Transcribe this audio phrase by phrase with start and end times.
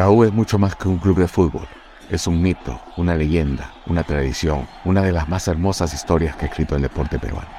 [0.00, 1.66] La U es mucho más que un club de fútbol.
[2.10, 6.48] Es un mito, una leyenda, una tradición, una de las más hermosas historias que ha
[6.48, 7.50] escrito el deporte peruano.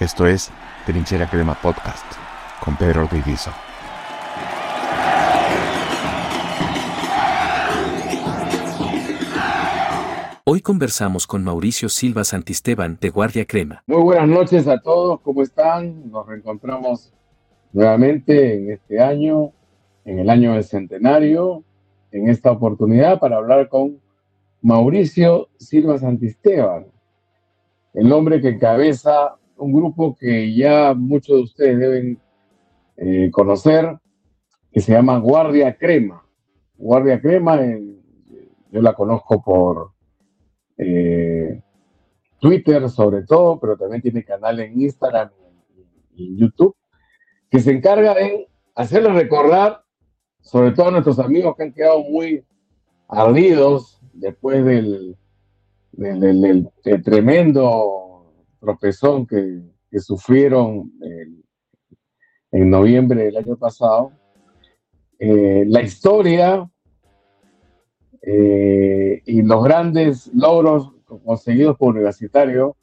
[0.00, 0.50] Esto es
[0.86, 2.06] Trinchera Crema Podcast
[2.64, 3.46] con Pedro Ortiz
[10.44, 13.82] Hoy conversamos con Mauricio Silva Santisteban de Guardia Crema.
[13.86, 16.10] Muy buenas noches a todos, ¿cómo están?
[16.10, 17.12] Nos reencontramos
[17.74, 19.52] nuevamente en este año,
[20.06, 21.62] en el año del centenario,
[22.12, 24.00] en esta oportunidad para hablar con
[24.60, 26.86] Mauricio Silva Santisteban,
[27.94, 32.18] el hombre que encabeza un grupo que ya muchos de ustedes deben
[32.96, 33.98] eh, conocer,
[34.70, 36.24] que se llama Guardia Crema.
[36.76, 37.60] Guardia Crema,
[38.70, 39.92] yo la conozco por
[40.78, 41.60] eh,
[42.40, 45.30] Twitter sobre todo, pero también tiene canal en Instagram
[46.16, 46.74] y en YouTube,
[47.50, 49.81] que se encarga de hacerle recordar,
[50.42, 52.44] sobre todo a nuestros amigos que han quedado muy
[53.08, 55.16] ardidos después del,
[57.04, 59.62] tremendo tropezón que,
[59.98, 60.90] sufrieron
[62.50, 64.12] en noviembre del año pasado,
[65.18, 66.68] eh, la historia
[68.22, 70.92] eh, y los grandes logros
[71.24, 72.76] conseguidos por Universitario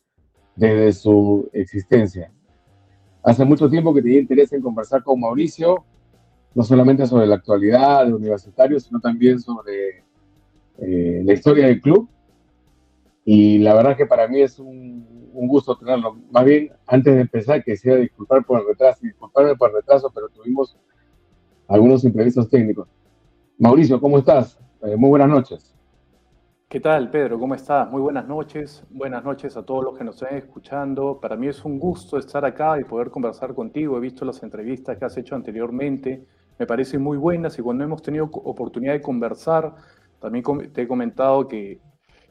[0.56, 2.32] desde su existencia.
[3.24, 5.84] Hace mucho tiempo que tenía interés en conversar con Mauricio,
[6.56, 10.04] no solamente sobre la actualidad de Universitario, sino también sobre
[10.78, 12.10] eh, la historia del club.
[13.26, 16.18] Y la verdad que para mí es un, gusto tenerlo.
[16.32, 20.30] Más bien, antes de empezar, quisiera disculpar por el retraso, disculparme por el retraso, pero
[20.30, 20.78] tuvimos
[21.68, 22.88] algunos imprevistos técnicos.
[23.58, 24.60] Mauricio, ¿cómo estás?
[24.82, 25.76] Eh, muy buenas noches.
[26.68, 27.40] ¿Qué tal, Pedro?
[27.40, 27.90] ¿Cómo estás?
[27.90, 28.84] Muy buenas noches.
[28.90, 31.20] Buenas noches a todos los que nos están escuchando.
[31.20, 33.98] Para mí es un gusto estar acá y poder conversar contigo.
[33.98, 36.26] He visto las entrevistas que has hecho anteriormente.
[36.60, 39.76] Me parecen muy buenas y cuando hemos tenido oportunidad de conversar,
[40.20, 41.80] también te he comentado que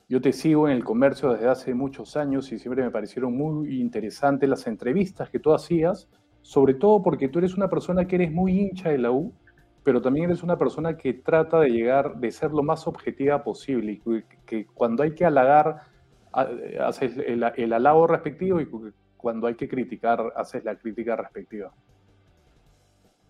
[0.09, 3.81] yo te sigo en el comercio desde hace muchos años y siempre me parecieron muy
[3.81, 6.09] interesantes las entrevistas que tú hacías,
[6.43, 9.33] sobre todo porque tú eres una persona que eres muy hincha de la U
[9.89, 13.93] pero también eres una persona que trata de llegar, de ser lo más objetiva posible
[13.93, 15.81] y que, cuando hay que halagar,
[16.31, 18.69] haces el, el, halago respectivo y
[19.17, 21.73] cuando hay que criticar, haces la crítica respectiva.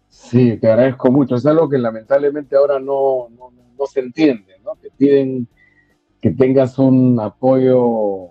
[0.09, 1.37] Sí, te agradezco mucho.
[1.37, 4.75] Es algo que lamentablemente ahora no, no, se entiende, ¿no?
[4.77, 5.47] Te piden
[6.21, 8.31] que tengas un apoyo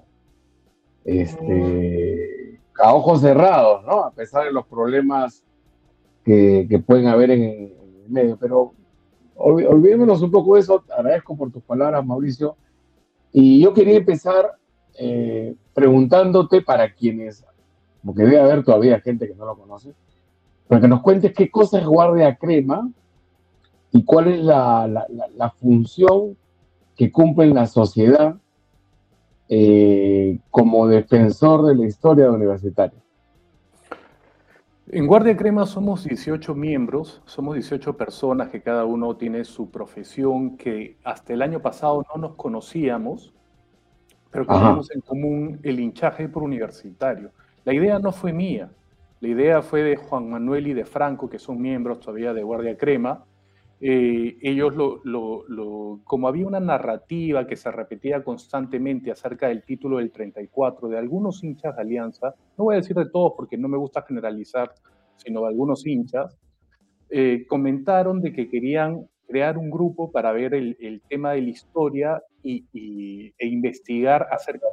[1.06, 4.04] este, a ojos cerrados, ¿no?
[4.04, 5.44] A pesar de los problemas
[6.24, 7.74] que, que pueden haber en,
[8.10, 8.38] medio.
[8.38, 8.74] Pero
[9.36, 10.84] olvidémonos un poco de eso.
[10.96, 12.58] Agradezco por tus palabras, Mauricio.
[13.32, 14.58] Y yo quería empezar
[15.00, 17.46] eh, preguntándote para quienes,
[18.04, 19.94] porque debe haber todavía gente que no lo conoce,
[20.68, 22.90] para que nos cuentes qué cosa es Guardia Crema
[23.92, 24.88] y cuál es la,
[25.36, 26.38] la, función
[26.96, 28.36] que cumple en la sociedad
[29.48, 33.00] eh, como defensor de la historia universitaria.
[34.90, 40.58] En Guardia Crema somos 18 miembros, somos 18 personas que cada uno tiene su profesión,
[40.58, 43.34] que hasta el año pasado no nos conocíamos,
[44.32, 47.32] pero que tenemos en común el hinchaje por universitario.
[47.66, 48.70] La idea no fue mía,
[49.20, 52.78] la idea fue de Juan Manuel y de Franco, que son miembros todavía de Guardia
[52.78, 53.26] Crema,
[53.80, 60.12] eh, ellos, lo, como había una narrativa que se repetía constantemente acerca del título del
[60.12, 63.78] 34 de algunos hinchas de Alianza, no voy a decir de todos porque no me
[63.78, 64.74] gusta generalizar,
[65.18, 66.38] sino de algunos hinchas,
[67.10, 72.24] eh, comentaron de que querían crear un grupo para ver el, tema de la historia
[72.42, 72.66] y,
[73.38, 74.66] e investigar acerca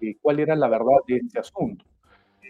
[0.00, 1.84] de cuál era la verdad de este asunto.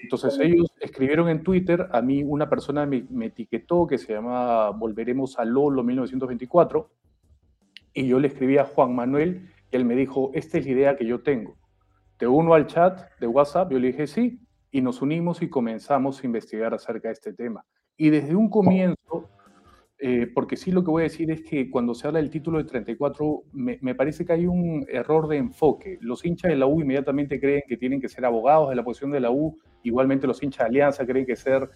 [0.03, 5.39] Entonces ellos escribieron en Twitter, a mí una persona me, etiquetó que se llama Volveremos
[5.39, 6.91] a Lolo 1924,
[7.95, 10.97] y yo le escribí a Juan Manuel y él me dijo, esta es la idea
[10.97, 11.57] que yo tengo.
[12.17, 14.41] Te uno al chat de WhatsApp, yo le dije sí,
[14.71, 17.65] y nos unimos y comenzamos a investigar acerca de este tema.
[17.97, 19.29] Y desde un comienzo
[20.05, 22.59] eh, porque sí lo que voy a decir es que cuando se habla del título
[22.59, 25.97] de 34, me, parece que hay un error de enfoque.
[26.01, 29.13] Los hinchas de la U inmediatamente creen que tienen que ser abogados de la posición
[29.13, 31.71] de la U, igualmente los hinchas de Alianza creen que, ser,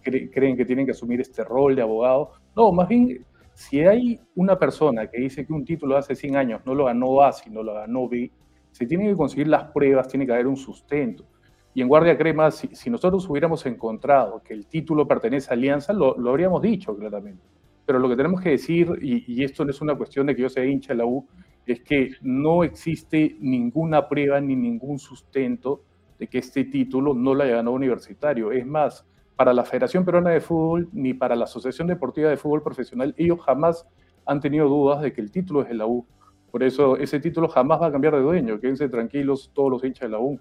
[0.00, 2.30] creen que tienen que asumir este rol de abogado.
[2.54, 6.36] No, más bien, si hay una persona que dice que un título de hace 100
[6.36, 8.30] años no lo ganó A, sino lo ganó B,
[8.70, 11.26] se tienen que conseguir las pruebas, tiene que haber un sustento.
[11.74, 15.92] Y en Guardia Crema, si, si nosotros hubiéramos encontrado que el título pertenece a Alianza,
[15.92, 17.42] lo, lo habríamos dicho claramente
[17.84, 20.48] pero lo que tenemos que decir, y, esto no es una cuestión de que yo
[20.48, 21.26] sea hincha de la U,
[21.66, 25.84] es que no existe ninguna prueba ni ningún sustento
[26.18, 28.52] de que este título no haya ganado universitario.
[28.52, 29.06] Es más,
[29.36, 33.40] para la Federación Peruana de Fútbol ni para la Asociación Deportiva de Fútbol Profesional, ellos
[33.40, 33.86] jamás
[34.24, 36.06] han tenido dudas de que el título es de la U.
[36.50, 38.60] Por eso ese título jamás va a cambiar de dueño.
[38.60, 40.38] Quédense tranquilos todos los hinchas de la U.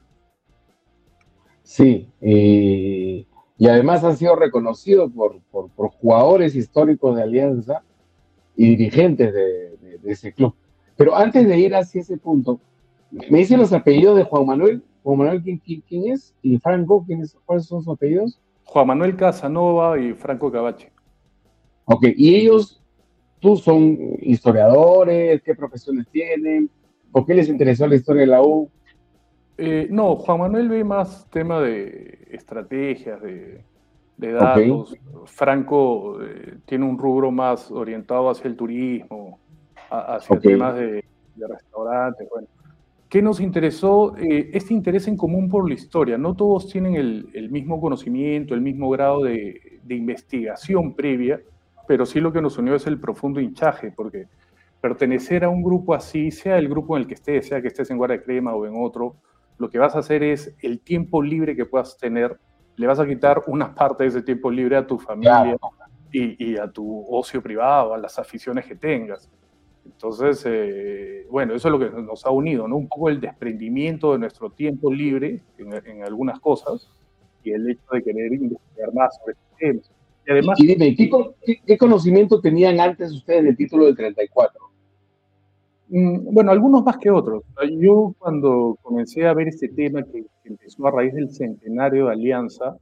[1.63, 2.09] Sí,
[3.61, 7.83] y además han sido reconocidos por, por, jugadores históricos de Alianza
[8.55, 10.55] y dirigentes de, ese club.
[10.97, 12.59] Pero antes de ir hacia ese punto,
[13.11, 14.83] me dicen los apellidos de Juan Manuel.
[15.03, 16.33] Juan Manuel, ¿quién, quién, es?
[16.41, 17.05] ¿Y Franco?
[17.45, 18.41] ¿Cuáles son sus apellidos?
[18.63, 20.91] Juan Manuel Casanova y Franco Cabache.
[21.85, 22.81] Ok, y ellos,
[23.39, 26.67] tú son historiadores, ¿qué profesiones tienen?
[27.11, 28.71] ¿Por qué les interesó la historia de la U?
[29.57, 33.63] Eh, no, Juan Manuel ve más tema de estrategias, de,
[34.17, 34.95] datos.
[35.25, 39.39] Franco eh, tiene un rubro más orientado hacia el turismo,
[39.89, 41.03] hacia temas de,
[41.35, 42.27] restaurantes.
[42.29, 42.47] Bueno,
[43.09, 44.15] ¿qué nos interesó?
[44.17, 46.17] Eh, este interés en común por la historia.
[46.17, 51.41] No todos tienen el, mismo conocimiento, el mismo grado de, de, investigación previa,
[51.87, 54.27] pero sí lo que nos unió es el profundo hinchaje, porque
[54.81, 57.89] pertenecer a un grupo así, sea el grupo en el que estés, sea que estés
[57.91, 59.15] en Guardia Crema o en otro,
[59.61, 62.35] lo que vas a hacer es el tiempo libre que puedas tener,
[62.77, 65.55] le vas a quitar una parte de ese tiempo libre a tu familia
[66.11, 69.29] y, a tu ocio privado, a las aficiones que tengas.
[69.85, 72.75] Entonces, eh, bueno, eso es lo que nos ha unido, ¿no?
[72.75, 76.89] Un poco el desprendimiento de nuestro tiempo libre en, algunas cosas
[77.43, 79.91] y el hecho de querer investigar más sobre estos temas.
[80.25, 80.59] Y además...
[80.59, 80.95] Y dime,
[81.67, 84.59] ¿qué, conocimiento tenían antes ustedes del título del 34?
[85.93, 87.43] Mm, bueno, algunos más que otros.
[87.77, 92.77] Yo cuando comencé a ver este tema que, empezó a raíz del centenario de Alianza,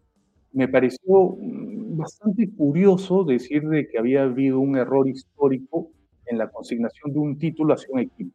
[0.53, 5.89] me pareció mm, bastante curioso decir de que había habido un error histórico
[6.27, 8.31] en la consignación de un título hacia un equipo.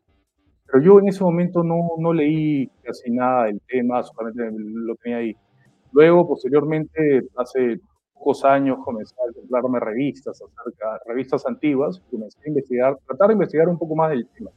[0.67, 5.19] Pero yo en ese momento no, no leí casi nada del tema, solamente lo tenía
[5.19, 5.37] ahí.
[5.93, 7.81] Luego, posteriormente, hace
[8.13, 13.69] pocos años, comencé a comprarme revistas acerca, revistas antiguas, comencé a investigar, tratar de investigar
[13.69, 14.51] un poco más del tema.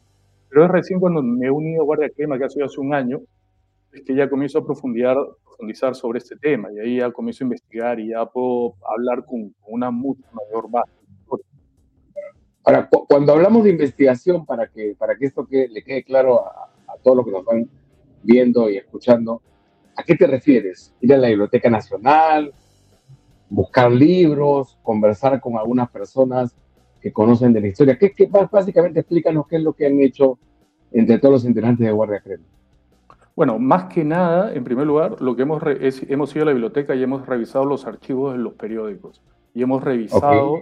[0.49, 2.93] Pero es recién cuando me he unido a Guardia Crema, que ha sido hace un
[2.93, 3.21] año,
[3.91, 7.99] es que ya comienzo a profundizar sobre este tema y ahí ya comienzo a investigar
[7.99, 10.91] y ya puedo hablar con, una mucha mayor base.
[12.63, 16.65] Ahora, cuando hablamos de investigación, para que, para que esto que, le quede claro a,
[16.87, 17.69] a todos los que nos van
[18.23, 19.41] viendo y escuchando,
[19.95, 20.93] ¿a qué te refieres?
[20.99, 22.53] ¿Ir a la Biblioteca Nacional?
[23.49, 24.77] ¿Buscar libros?
[24.83, 26.53] ¿Conversar con algunas personas
[27.07, 27.97] que conocen de la historia.
[27.97, 30.37] ¿Qué, qué, básicamente explícanos qué es lo que han hecho
[30.91, 32.43] entre todos los integrantes de Guardia Crema.
[33.35, 36.95] Bueno, más que nada, en primer lugar, lo que hemos, hemos ido a la biblioteca
[36.95, 39.21] y hemos revisado los archivos de los periódicos
[39.53, 40.59] y hemos revisado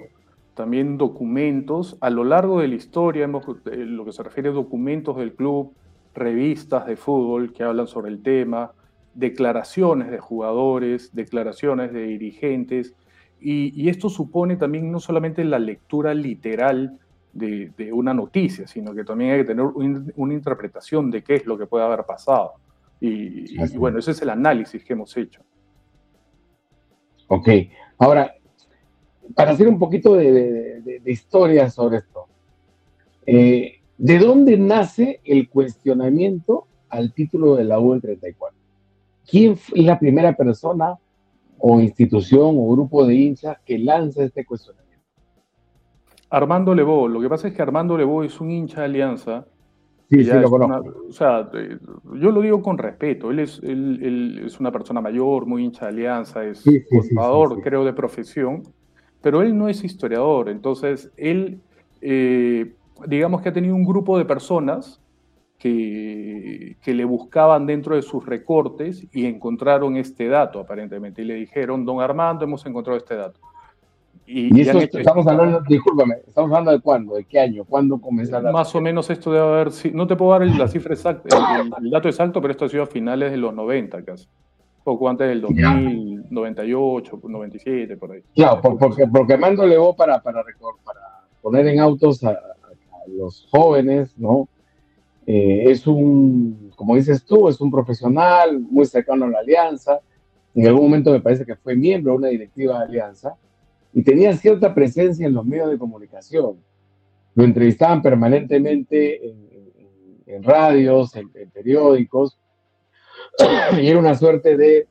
[0.56, 4.52] también documentos a lo largo de la historia, hemos, eh, lo que se refiere a
[4.54, 5.74] documentos del club,
[6.14, 8.72] revistas de fútbol que hablan sobre el tema,
[9.14, 12.94] declaraciones de jugadores, declaraciones de dirigentes,
[13.40, 16.98] y, esto supone también no solamente la lectura literal
[17.34, 21.58] de, una noticia, sino que también hay que tener una interpretación de qué es lo
[21.58, 22.54] que puede haber pasado.
[23.00, 25.42] Y, bueno, ese es el análisis que hemos hecho.
[27.28, 27.50] Ok,
[27.98, 28.34] ahora,
[29.36, 32.26] para hacer un poquito de, historia sobre esto,
[33.26, 38.58] eh, ¿de dónde nace el cuestionamiento al título de la U 34?
[39.30, 40.98] ¿Quién es la primera persona
[41.58, 44.86] o institución o grupo de hinchas que lanza este cuestionamiento?
[46.30, 49.46] Armando Lebo, lo que pasa es que Armando Lebo es un hincha de Alianza.
[50.10, 51.06] Sí, sí, lo conozco.
[51.10, 51.50] o sea,
[52.14, 53.32] yo lo digo con respeto.
[53.32, 56.84] Él es, él, es una persona mayor, muy hincha de Alianza, es sí,
[57.64, 58.64] creo, de profesión,
[59.22, 60.50] pero él no es historiador.
[60.50, 61.62] Entonces, él,
[62.02, 62.76] eh,
[63.08, 65.02] digamos que ha tenido un grupo de personas
[65.60, 71.86] que, le buscaban dentro de sus recortes y encontraron este dato, aparentemente, y le dijeron,
[71.86, 73.40] don Armando, hemos encontrado este dato.
[74.28, 78.74] Y, eso estamos hablando, discúlpame, estamos hablando de cuándo, de qué año, cuándo comenzó Más
[78.74, 81.30] o menos esto debe haber, no te puedo dar la cifra exacta,
[81.80, 84.28] el, dato exacto, pero esto ha sido a finales de los 90 casi,
[84.84, 88.22] poco antes del 2000, 98, 97, por ahí.
[88.34, 91.00] Claro, porque, porque Armando Levó para, para, para
[91.44, 94.48] poner en autos a, a los jóvenes, ¿no?
[95.27, 100.00] Eh, es un, como dices tú, es un profesional muy cercano a la Alianza.
[100.53, 103.36] En algún momento me parece que fue miembro de una directiva de Alianza
[103.94, 106.58] y tenía cierta presencia en los medios de comunicación.
[107.34, 109.29] Lo entrevistaban permanentemente
[110.25, 112.38] en, radios, en, periódicos,
[113.82, 114.88] y era una suerte de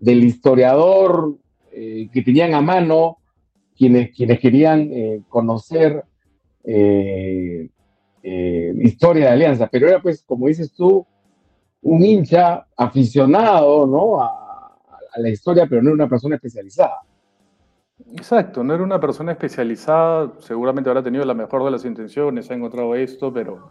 [0.00, 1.36] del historiador
[1.72, 3.18] eh, que tenían a mano
[3.76, 6.04] quienes, quienes querían eh, conocer
[8.22, 11.06] historia de Alianza, pero era pues, como dices tú,
[11.82, 14.22] un hincha aficionado, ¿no?
[14.22, 14.36] A,
[15.16, 17.00] la historia, pero no una persona especializada.
[18.12, 22.54] Exacto, no era una persona especializada, seguramente habrá tenido la mejor de las intenciones, ha
[22.54, 23.70] encontrado esto, pero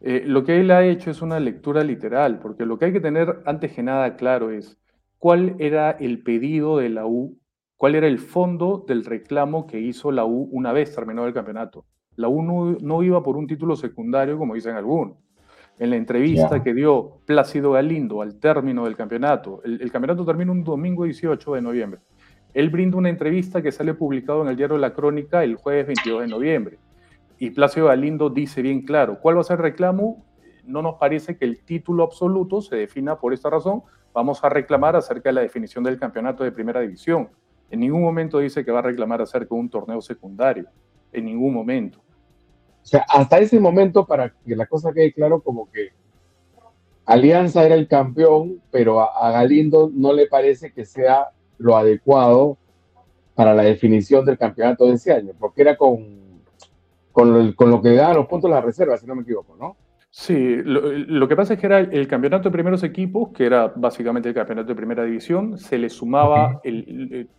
[0.00, 3.00] eh, lo que él ha hecho es una lectura literal, porque lo que hay que
[3.00, 4.78] tener antes que nada claro es
[5.18, 7.36] cuál era el pedido de la U,
[7.76, 11.84] cuál era el fondo del reclamo que hizo la U una vez terminado el campeonato.
[12.16, 12.42] La U
[12.80, 15.16] no, iba por un título secundario, como dicen algunos.
[15.78, 20.50] En la entrevista que dio Plácido Galindo al término del campeonato, el, el campeonato termina
[20.50, 22.00] un domingo 18 de noviembre.
[22.54, 26.22] Él brinda una entrevista que sale publicado en el diario La Crónica el jueves 22
[26.22, 26.78] de noviembre.
[27.38, 30.24] Y Plácido Galindo dice bien claro, ¿cuál va a ser el reclamo?
[30.64, 33.82] No nos parece que el título absoluto se defina por esta razón.
[34.14, 37.28] Vamos a reclamar acerca de la definición del campeonato de primera división.
[37.70, 40.66] En ningún momento dice que va a reclamar acerca de un torneo secundario.
[41.12, 42.00] En ningún momento.
[42.86, 45.88] O sea, hasta ese momento, para que la cosa quede claro, como que
[47.04, 52.58] Alianza era el campeón, pero a, a Galindo no le parece que sea lo adecuado
[53.34, 56.42] para la definición del campeonato de ese año, porque era con,
[57.10, 59.76] con, lo, que daban los puntos de la reserva, si no me equivoco, ¿no?
[60.10, 64.28] Sí, lo, que pasa es que era el, campeonato de primeros equipos, que era básicamente
[64.28, 66.60] el campeonato de primera división, se le sumaba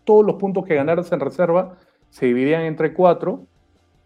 [0.04, 1.78] todos los puntos que ganaras en reserva,
[2.10, 3.48] se dividían entre cuatro,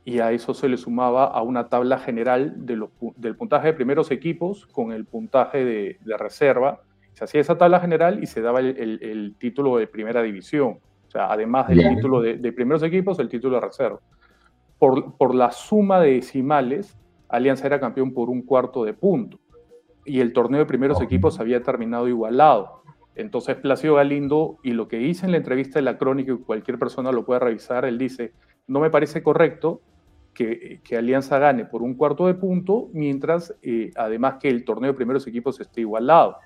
[0.03, 4.09] y a eso se le sumaba a una tabla general de del puntaje de primeros
[4.11, 6.81] equipos con el puntaje de, de reserva,
[7.13, 10.79] se hacía esa tabla general y se daba el, título de primera división.
[11.07, 13.99] O sea, además del título de, primeros equipos, el título de reserva.
[14.79, 19.39] Por, por la suma de decimales, Alianza era campeón por un cuarto de punto.
[20.05, 22.81] Y el torneo de primeros equipos había terminado igualado.
[23.15, 26.79] Entonces, Plácido Galindo, y lo que dice en la entrevista de la crónica, y cualquier
[26.79, 28.33] persona lo puede revisar, él dice,
[28.67, 29.81] no me parece correcto
[30.33, 34.91] que, que Alianza gane por un cuarto de punto, mientras eh, además que el torneo
[34.91, 36.37] de primeros equipos esté igualado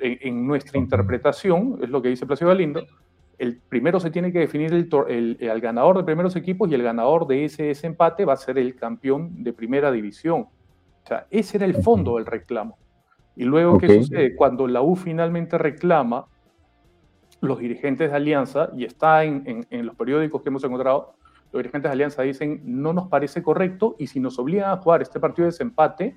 [0.00, 2.84] en, nuestra interpretación, es lo que dice Placido Galindo,
[3.38, 7.26] el primero se tiene que definir el, el, ganador de primeros equipos y el ganador
[7.26, 10.42] de ese, ese, empate va a ser el campeón de primera división.
[10.42, 12.78] O sea, ese era el fondo del reclamo.
[13.36, 14.36] Y luego, ¿qué sucede?
[14.36, 16.26] Cuando la U finalmente reclama,
[17.40, 21.14] los dirigentes de Alianza, y está en, en, los periódicos que hemos encontrado,
[21.52, 25.02] los dirigentes de Alianza dicen, no nos parece correcto y si nos obligan a jugar
[25.02, 26.16] este partido de desempate,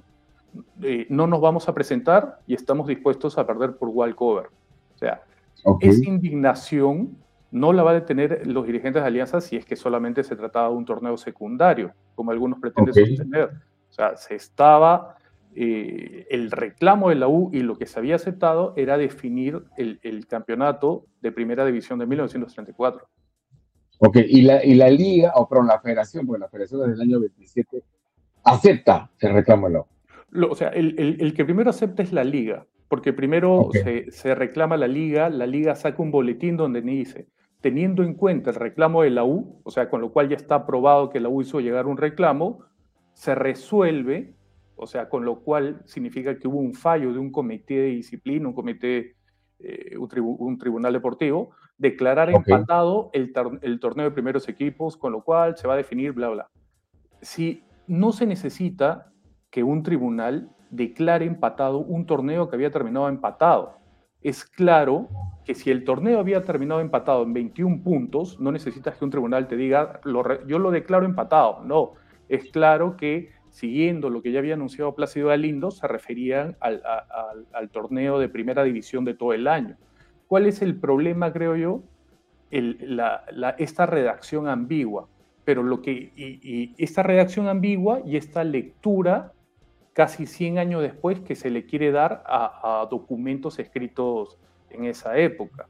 [0.81, 4.48] eh, no nos vamos a presentar y estamos dispuestos a perder por walkover.
[4.96, 5.22] O sea,
[5.81, 7.17] esa indignación
[7.51, 10.69] no la va a detener los dirigentes de Alianza si es que solamente se trataba
[10.69, 13.51] de un torneo secundario, como algunos pretenden sostener.
[13.89, 15.15] O sea, se estaba,
[15.55, 20.27] eh, el reclamo de la U y lo que se había aceptado era definir el,
[20.27, 23.07] campeonato de primera división de 1934.
[24.00, 27.01] Ok, y la, y la liga, o perdón, la federación, porque la federación desde el
[27.01, 27.84] año 27
[28.44, 29.86] acepta el reclamo de la
[30.50, 33.70] o sea, el, que primero acepta es la liga, porque primero
[34.10, 37.27] se, reclama la liga, la liga saca un boletín donde dice,
[37.62, 40.56] teniendo en cuenta el reclamo de la U, o sea, con lo cual ya está
[40.56, 42.66] aprobado que la U hizo llegar un reclamo,
[43.13, 44.36] se resuelve,
[44.75, 48.48] o sea, con lo cual significa que hubo un fallo de un comité de disciplina,
[48.48, 49.16] un comité,
[49.60, 55.57] eh, un, tribunal deportivo, declarar empatado el, el torneo de primeros equipos, con lo cual
[55.57, 56.50] se va a definir, bla, bla.
[57.22, 59.12] Si no se necesita
[59.50, 63.77] que un tribunal declare empatado un torneo que había terminado empatado.
[64.22, 65.07] Es claro
[65.46, 69.48] que si el torneo había terminado empatado en 21 puntos, no necesitas que un tribunal
[69.48, 70.01] te diga,
[70.48, 71.63] yo lo declaro empatado.
[71.63, 71.93] No,
[72.27, 78.19] es claro que siguiendo lo que ya había anunciado Plácido Galindo, se referían al, torneo
[78.19, 79.77] de primera división de todo el año.
[80.27, 81.81] ¿Cuál es el problema, creo yo?
[82.50, 85.07] esta redacción ambigua.
[85.43, 89.34] Pero lo que, y esta redacción ambigua y esta lectura
[89.98, 94.38] casi 100 años después que se le quiere dar a, documentos escritos
[94.69, 95.67] en esa época.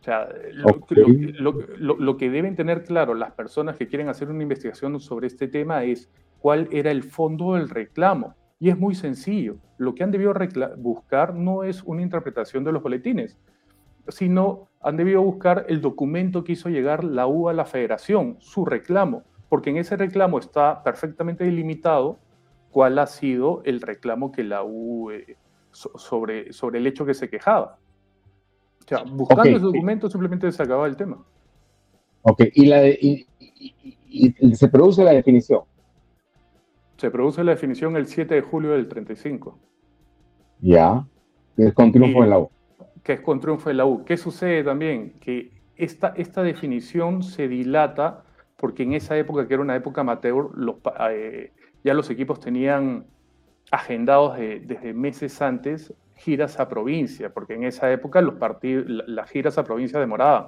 [0.00, 5.28] O sea, lo, que deben tener claro las personas que quieren hacer una investigación sobre
[5.28, 6.10] este tema es
[6.40, 8.34] cuál era el fondo del reclamo.
[8.60, 9.56] Y es muy sencillo.
[9.78, 10.34] Lo que han debido
[10.76, 13.38] buscar no es una interpretación de los boletines,
[14.08, 18.64] sino han debido buscar el documento que hizo llegar la U a la federación, su
[18.64, 22.18] reclamo, porque en ese reclamo está perfectamente delimitado
[22.70, 25.36] cuál ha sido el reclamo que la U eh,
[25.70, 27.78] sobre, sobre el hecho que se quejaba.
[28.84, 31.24] O sea, buscando ese documento simplemente se acababa el tema.
[32.22, 33.26] Ok, y, la y,
[34.54, 35.62] se produce la definición.
[36.96, 39.58] Se produce la definición el 7 de julio del 35.
[40.60, 41.06] Ya,
[41.56, 42.50] es con triunfo de la U.
[43.04, 44.04] Que es con triunfo de la U.
[44.04, 45.20] ¿Qué sucede también?
[45.20, 48.24] Que esta, esta definición se dilata
[48.56, 50.76] porque en esa época, que era una época amateur, los,
[51.10, 51.52] eh,
[51.84, 53.04] ya los equipos tenían
[53.70, 59.58] agendados desde meses antes giras a provincia, porque en esa época los partidos, las giras
[59.58, 60.46] a provincia demoraban.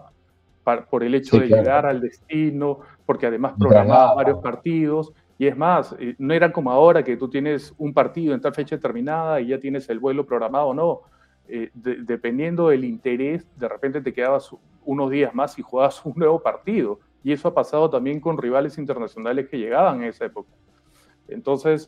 [0.91, 5.13] por el hecho de llegar al destino, porque además programaba varios partidos.
[5.39, 8.55] Y es más, eh, no era como ahora que tú tienes un partido en tal
[8.55, 11.03] fecha determinada y ya tienes el vuelo programado, no.
[11.49, 14.51] Eh, dependiendo del interés, de repente te quedabas
[14.85, 17.01] unos días más y jugabas un nuevo partido.
[17.23, 20.51] Y eso ha pasado también con rivales internacionales que llegaban en esa época.
[21.29, 21.87] Entonces,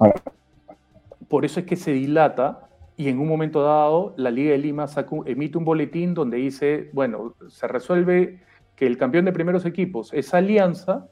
[1.28, 4.86] por eso es que se dilata y en un momento dado la Liga de Lima
[5.26, 8.40] emite un boletín donde dice, bueno, se resuelve
[8.74, 11.08] que el campeón de primeros equipos es Alianza,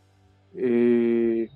[0.57, 1.49] eh,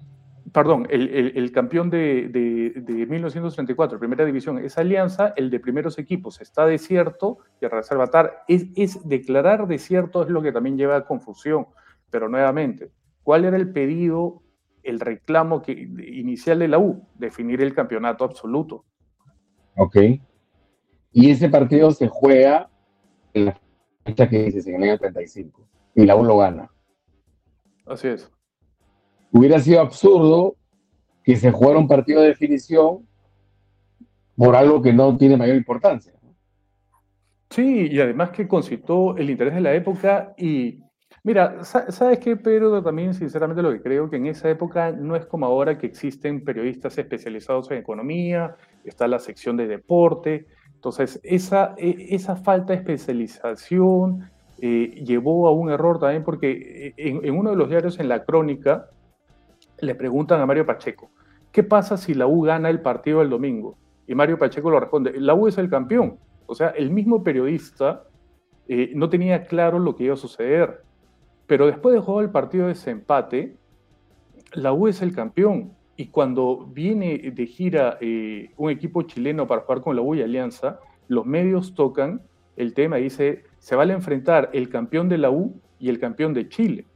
[0.53, 6.67] perdón, el, campeón de, de, 1934, primera división, es Alianza, el de primeros equipos está
[6.67, 8.11] desierto y el reserva
[8.49, 11.67] es, es declarar desierto es lo que también lleva a confusión,
[12.11, 12.91] pero nuevamente,
[13.23, 14.43] ¿cuál era el pedido,
[14.83, 17.07] el reclamo que, inicial de la U?
[17.15, 18.85] Definir el campeonato absoluto.
[19.77, 19.97] Ok.
[21.13, 22.71] Y ese partido se juega
[23.35, 23.61] en la
[24.05, 26.71] fecha que dices, en el año 35, y la U lo gana.
[27.87, 28.31] Así es
[29.33, 30.57] hubiera sido absurdo
[31.23, 33.07] que se jugara un partido de definición
[34.37, 36.13] por algo que no tiene mayor importancia.
[37.51, 40.85] Sí, y además que concitó el interés de la época y
[41.25, 42.83] mira, ¿sabes qué, Pedro?
[42.83, 46.45] También sinceramente lo que creo que en esa época no es como ahora que existen
[46.45, 52.79] periodistas especializados en economía, está la sección de deporte, entonces esa, e, esa falta de
[52.79, 58.09] especialización eh, llevó a un error también porque en, en uno de los diarios en
[58.09, 58.91] la crónica,
[59.81, 61.11] le preguntan a Mario Pacheco,
[61.53, 63.79] ¿qué pasa si la U gana el partido del domingo?
[64.07, 66.19] Y Mario Pacheco lo responde, la U es el campeón.
[66.47, 68.05] O sea, el mismo periodista
[68.67, 70.83] eh, no tenía claro lo que iba a suceder.
[71.47, 73.57] Pero después de jugar el partido de desempate,
[74.53, 75.73] la U es el campeón.
[75.97, 80.23] Y cuando viene de gira eh, un equipo chileno para jugar con la U y
[80.23, 82.23] Alianza, los medios tocan
[82.57, 85.99] el tema y dice, se van a enfrentar el campeón de la U y el
[85.99, 86.87] campeón de Chile.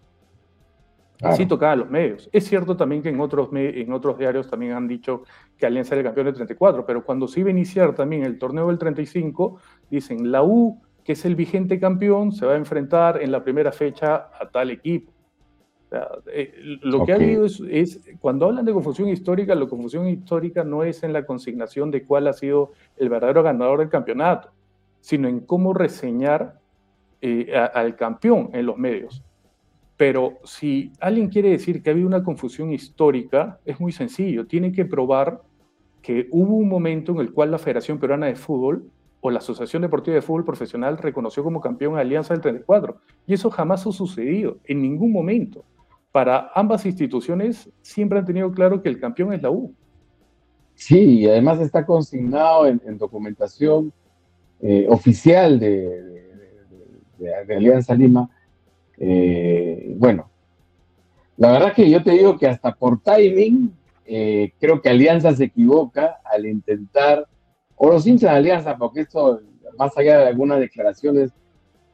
[1.23, 2.29] Así tocaban los medios.
[2.33, 5.23] Es cierto también que en otros, en otros diarios también han dicho
[5.57, 8.39] que Alianza era el campeón del 34, pero cuando se iba a iniciar también el
[8.39, 9.59] torneo del 35,
[9.91, 13.73] dicen la U, que es el vigente campeón, se va a enfrentar en la primera
[13.73, 15.13] fecha a tal equipo.
[16.33, 20.65] Eh, lo que ha habido es, es, cuando hablan de confusión histórica, la confusión histórica
[20.65, 24.51] no es en la consignación de cuál ha sido el verdadero ganador del campeonato,
[25.01, 26.59] sino en cómo reseñar
[27.21, 29.23] eh, al campeón en los medios.
[29.97, 34.47] Pero si alguien quiere decir que había una confusión histórica, es muy sencillo.
[34.47, 35.43] Tiene que probar
[36.03, 39.83] que hubo un momento en el cual la Federación Peruana de Fútbol o la Asociación
[39.83, 42.99] Deportiva de Fútbol Profesional reconoció como campeón a Alianza del 34.
[43.27, 45.65] Y eso jamás ha sucedido, en ningún momento.
[46.13, 49.73] Para ambas instituciones siempre han tenido claro que el campeón es la U.
[50.75, 53.93] Sí, y además está consignado en, documentación
[54.61, 56.25] eh, oficial de,
[57.19, 58.29] de Alianza Lima
[58.99, 60.31] eh, bueno,
[61.37, 63.73] la verdad que yo te digo que hasta por timing,
[64.07, 67.27] eh, creo que Alianza se equivoca al intentar,
[67.77, 69.41] o los hinchas de Alianza, porque esto,
[69.79, 71.33] más allá de algunas declaraciones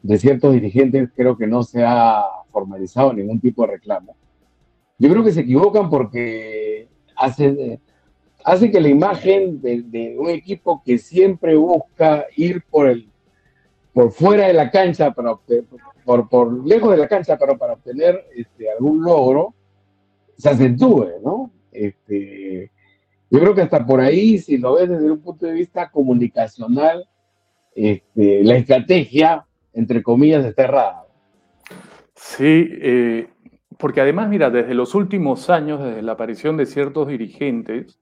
[0.03, 4.17] de ciertos dirigentes, creo que no se ha formalizado ningún tipo de reclamo.
[4.99, 7.81] Yo creo que se equivocan porque hacen,
[8.45, 13.11] hace que la imagen de, de, un equipo que siempre busca ir por el
[13.93, 15.33] por fuera de la cancha para
[16.11, 19.55] por, por lejos de la cancha, pero para obtener este, algún logro,
[20.37, 21.53] se acentúe, ¿no?
[21.71, 22.73] Este,
[23.31, 27.09] yo creo que hasta por ahí, si lo ves desde un punto de vista comunicacional,
[27.77, 31.07] este, la estrategia, entre comillas, está errada.
[32.17, 33.29] Sí, eh,
[33.79, 38.01] porque además, mira, desde los últimos años, desde la aparición de ciertos dirigentes,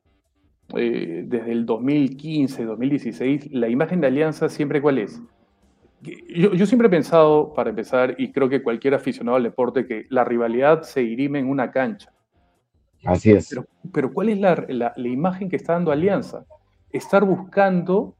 [0.74, 5.20] eh, desde el 2015, 2016, la imagen de Alianza siempre cuál es?
[6.00, 10.24] Yo, siempre he pensado, para empezar, y creo que cualquier aficionado al deporte, que la
[10.24, 12.12] rivalidad se dirime en una cancha.
[13.04, 13.58] Así es.
[13.92, 16.44] Pero, ¿cuál es la, imagen que está dando Alianza?
[16.90, 18.16] Estar buscando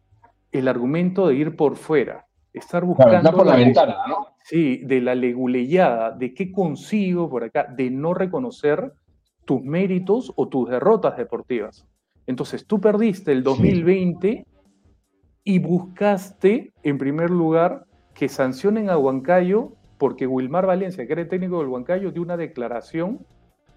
[0.51, 2.27] el argumento de ir por fuera.
[2.53, 3.31] Estar buscando.
[3.33, 4.29] por la, ventana, ¿no?
[4.43, 8.93] Sí, de la leguleyada, de qué consigo por acá, de no reconocer
[9.45, 11.87] tus méritos o tus derrotas deportivas.
[12.27, 14.47] Entonces, tú perdiste el 2020
[15.49, 21.29] y buscaste, en primer lugar, que sancionen a Huancayo porque Wilmar Valencia, que era el
[21.31, 23.25] técnico del Huancayo, dio una declaración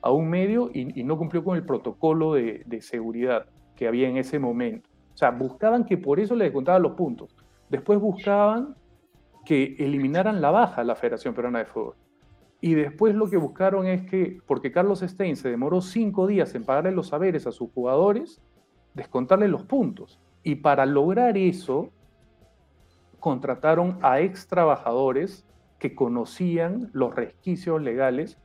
[0.01, 3.45] a un medio y, no cumplió con el protocolo de, seguridad
[3.77, 4.89] que había en ese momento.
[5.13, 7.37] O sea, buscaban que por eso le descontaban los puntos.
[7.69, 8.75] Después buscaban
[9.45, 11.95] que eliminaran la baja a la Federación Peruana de Fútbol.
[12.59, 16.65] Y después lo que buscaron es que, porque Carlos Stein se demoró cinco días en
[16.65, 18.41] pagarle los saberes a sus jugadores,
[18.93, 20.19] descontarle los puntos.
[20.43, 21.89] Y para lograr eso,
[23.19, 25.45] contrataron a ex trabajadores
[25.79, 28.37] que conocían los resquicios legales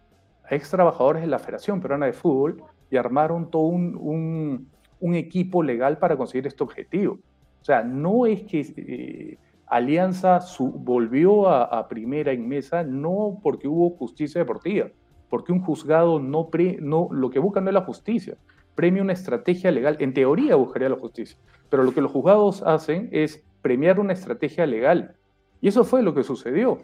[0.48, 5.98] a ex trabajadores de la Federación Peruana de Fútbol y armaron todo un, equipo legal
[5.98, 7.18] para conseguir este objetivo.
[7.60, 13.90] O sea, no es que eh, Alianza volvió a, primera en mesa, no porque hubo
[13.90, 14.88] justicia deportiva,
[15.28, 16.48] porque un juzgado no,
[16.80, 18.36] no, lo que busca no es la justicia,
[18.74, 23.08] premia una estrategia legal, en teoría buscaría la justicia, pero lo que los juzgados hacen
[23.12, 25.16] es premiar una estrategia legal.
[25.60, 26.78] Y eso fue lo que sucedió.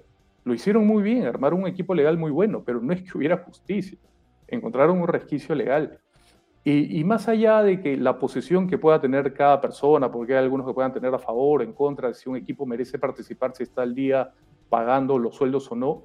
[0.44, 3.36] Lo hicieron muy bien, armaron un equipo legal muy bueno, pero no es que hubiera
[3.36, 3.98] justicia.
[4.48, 5.98] Encontraron un resquicio legal.
[6.64, 10.64] Y, más allá de que la posición que pueda tener cada persona, porque hay algunos
[10.64, 13.96] que puedan tener a favor, en contra, si un equipo merece participar, si está al
[13.96, 14.30] día
[14.68, 16.04] pagando los sueldos o no,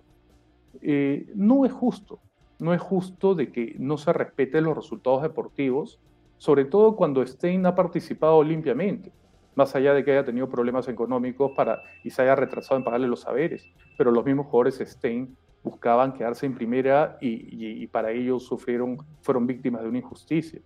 [0.81, 2.19] eh, no es justo.
[2.57, 5.99] No es justo de que no se respeten los resultados deportivos,
[6.37, 9.11] sobre todo cuando Stein ha participado limpiamente
[9.57, 13.07] más allá de que haya tenido problemas económicos para, y se haya retrasado en pagarle
[13.07, 13.65] los saberes.
[13.97, 19.81] Pero los mismos jugadores Stein buscaban quedarse en primera y, para ello sufrieron, fueron víctimas
[19.81, 20.61] de una injusticia.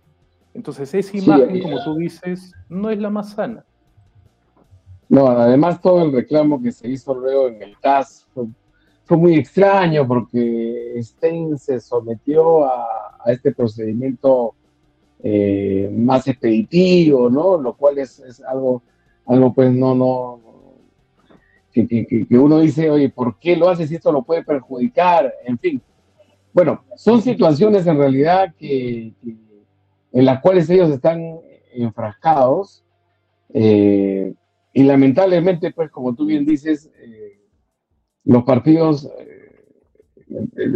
[0.52, 3.64] Entonces esa imagen, como tú dices, no es la más sana.
[5.08, 10.06] No, además todo el reclamo que se hizo luego en el CAS fue, muy extraño
[10.06, 12.86] porque Stein se sometió a,
[13.24, 14.54] a este procedimiento
[15.24, 17.56] eh, más expeditivo, ¿no?
[17.56, 18.82] Lo cual es, algo,
[19.24, 20.40] algo pues no, no,
[21.70, 25.32] que, que, uno dice, oye, ¿por qué lo hace si esto lo puede perjudicar?
[25.44, 25.80] En fin.
[26.52, 29.14] Bueno, son situaciones en realidad que,
[30.12, 31.38] en las cuales ellos están
[31.72, 32.84] enfrascados
[33.54, 34.34] eh,
[34.72, 37.38] y lamentablemente, pues como tú bien dices, eh,
[38.24, 39.08] los partidos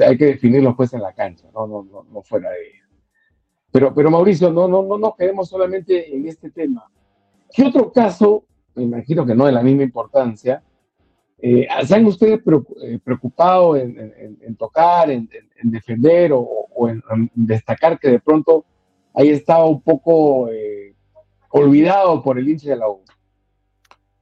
[0.06, 2.85] hay que definirlos pues en la cancha, no, no fuera de ella.
[3.76, 6.90] Pero, pero Mauricio, no, no, no nos quedemos solamente en este tema.
[7.52, 10.62] ¿Qué otro caso, me imagino que no de la misma importancia,
[11.36, 15.28] eh, ¿se han ustedes eh, preocupado en, tocar, en,
[15.64, 17.02] defender o, en,
[17.34, 18.64] destacar que de pronto
[19.12, 20.94] haya estado un poco eh,
[21.50, 23.02] olvidado por el hincha de la U?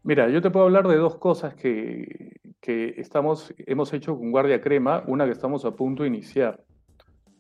[0.03, 4.61] Mira, yo te puedo hablar de dos cosas que, que estamos, hemos hecho con Guardia
[4.61, 6.61] Crema, una que estamos a punto de iniciar.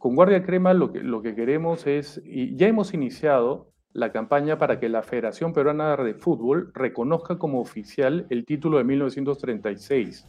[0.05, 4.59] Con Guardia Crema lo que, lo que queremos es, y ya hemos iniciado la campaña
[4.59, 10.27] para que la Federación Peruana de Fútbol reconozca como oficial el título de 1936.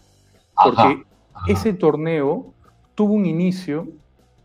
[0.64, 1.04] Porque
[1.50, 2.54] ese torneo
[2.96, 3.90] tuvo un inicio,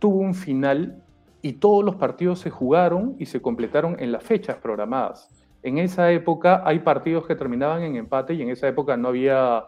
[0.00, 1.00] tuvo un final
[1.42, 5.28] y todos los partidos se jugaron y se completaron en las fechas programadas.
[5.62, 9.62] En esa época hay partidos que terminaban en empate y en esa época no había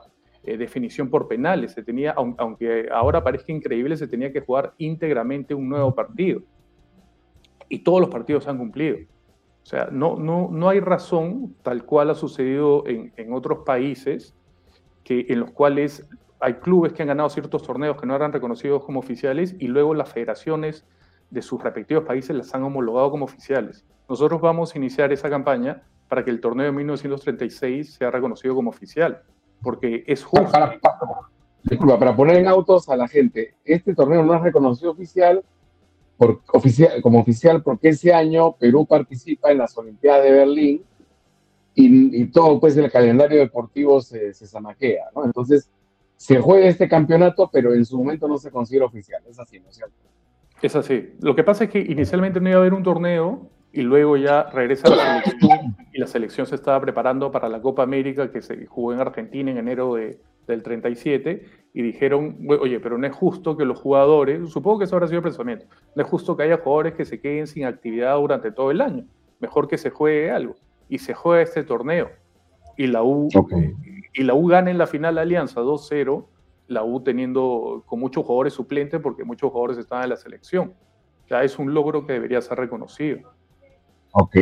[0.44, 1.72] eh, definición por penales.
[1.72, 6.42] Se tenía, aunque ahora parezca increíble, se tenía que jugar íntegramente un nuevo partido.
[7.68, 8.98] Y todos los partidos han cumplido.
[9.62, 14.35] O sea, no, no, no hay razón, tal cual ha sucedido en, en otros países,
[15.05, 16.09] que, en los cuales
[16.40, 19.94] hay clubes que han ganado ciertos torneos que no eran reconocidos como oficiales y luego
[19.94, 20.85] las federaciones
[21.31, 23.87] de sus respectivos países las han homologado como oficiales.
[24.09, 28.70] Nosotros vamos a iniciar esa campaña para que el torneo de 1936 sea reconocido como
[28.70, 29.22] oficial
[29.62, 30.51] porque es justo.
[30.51, 30.79] Para,
[31.64, 35.42] disculpa, para poner en autos a la gente, este torneo no es reconocido oficial,
[36.16, 40.85] por, oficial como oficial porque ese año Perú participa en las Olimpiadas de Berlín
[41.75, 45.25] y, todo pues el calendario deportivo se, se zamaquea, ¿no?
[45.25, 45.70] Entonces
[46.16, 49.70] se juega este campeonato, pero en su momento no se considera oficial, es así, ¿no
[49.70, 49.94] es cierto?
[50.61, 51.14] Es así.
[51.20, 54.44] Lo que pasa es que inicialmente no iba a haber un torneo y luego ya
[54.44, 58.42] regresa a la selección y la selección se estaba preparando para la Copa América que
[58.42, 63.14] se jugó en Argentina en enero de, del 37 y dijeron, oye, pero no es
[63.14, 66.42] justo que los jugadores, supongo que eso habrá sido el pensamiento, no es justo que
[66.42, 69.06] haya jugadores que se queden sin actividad durante todo el año,
[69.40, 70.56] mejor que se juegue algo.
[70.88, 72.11] Y se juega este torneo.
[72.76, 73.28] Y la U,
[74.12, 76.26] y la U gana en la final la Alianza 2-0,
[76.68, 80.74] la U teniendo con muchos jugadores suplentes porque muchos jugadores estaban en la selección.
[81.30, 83.32] Ya es un logro que debería ser reconocido.
[84.12, 84.37] Ok.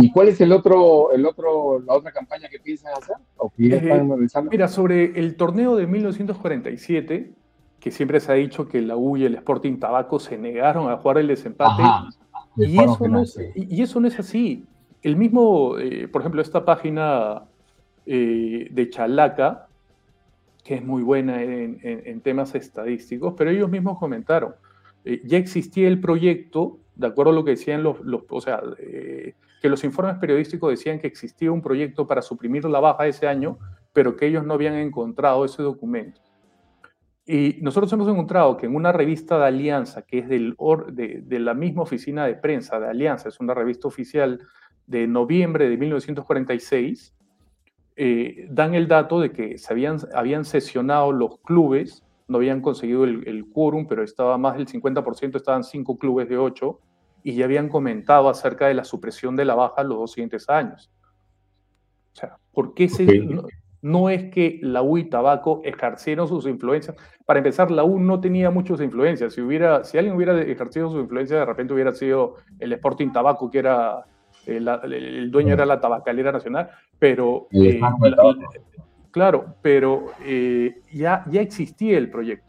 [0.00, 3.16] ¿Y cuál es el otro, el otro, la otra campaña que piensan hacer?
[3.36, 4.04] ¿O que eh,
[4.48, 7.32] mira, sobre el torneo de 1947,
[7.80, 10.98] que siempre se ha dicho que la U y el Sporting Tabaco se negaron a
[10.98, 11.82] jugar el desempate.
[12.56, 14.64] y, eso no es, y, eso no es, así.
[15.02, 17.42] El mismo, eh, por ejemplo, esta página
[18.06, 19.66] eh, de Chalaca,
[20.62, 24.54] que es muy buena en, temas estadísticos, pero ellos mismos comentaron,
[25.24, 27.96] ya existía el proyecto de acuerdo a lo que decían los,
[28.28, 32.80] o sea, eh, que los informes periodísticos decían que existía un proyecto para suprimir la
[32.80, 33.56] baja ese año,
[33.92, 36.20] pero que ellos no habían encontrado ese documento.
[37.24, 40.56] Y nosotros hemos encontrado que en una revista de Alianza, que es del
[40.92, 44.40] de, de, la misma oficina de prensa de Alianza, es una revista oficial
[44.86, 47.14] de noviembre de 1946,
[47.94, 53.04] eh, dan el dato de que se habían, habían sesionado los clubes, no habían conseguido
[53.04, 56.80] el, el quórum, pero estaba más del 50%, estaban cinco clubes de ocho,
[57.28, 60.90] y ya habían comentado acerca de la supresión de la baja los dos siguientes años.
[62.14, 63.06] O sea, ¿por qué se,
[63.82, 66.96] no, es que la U y Tabaco ejercieron sus influencias?
[67.26, 69.34] Para empezar, la U no tenía muchas influencias.
[69.34, 73.50] Si, hubiera, si alguien hubiera ejercido su influencia, de repente hubiera sido el Sporting Tabaco,
[73.50, 74.06] que era
[74.46, 77.48] eh, el dueño era la tabacalera nacional, pero...
[77.52, 77.78] Eh,
[79.10, 82.47] claro, pero eh, ya, ya existía el proyecto.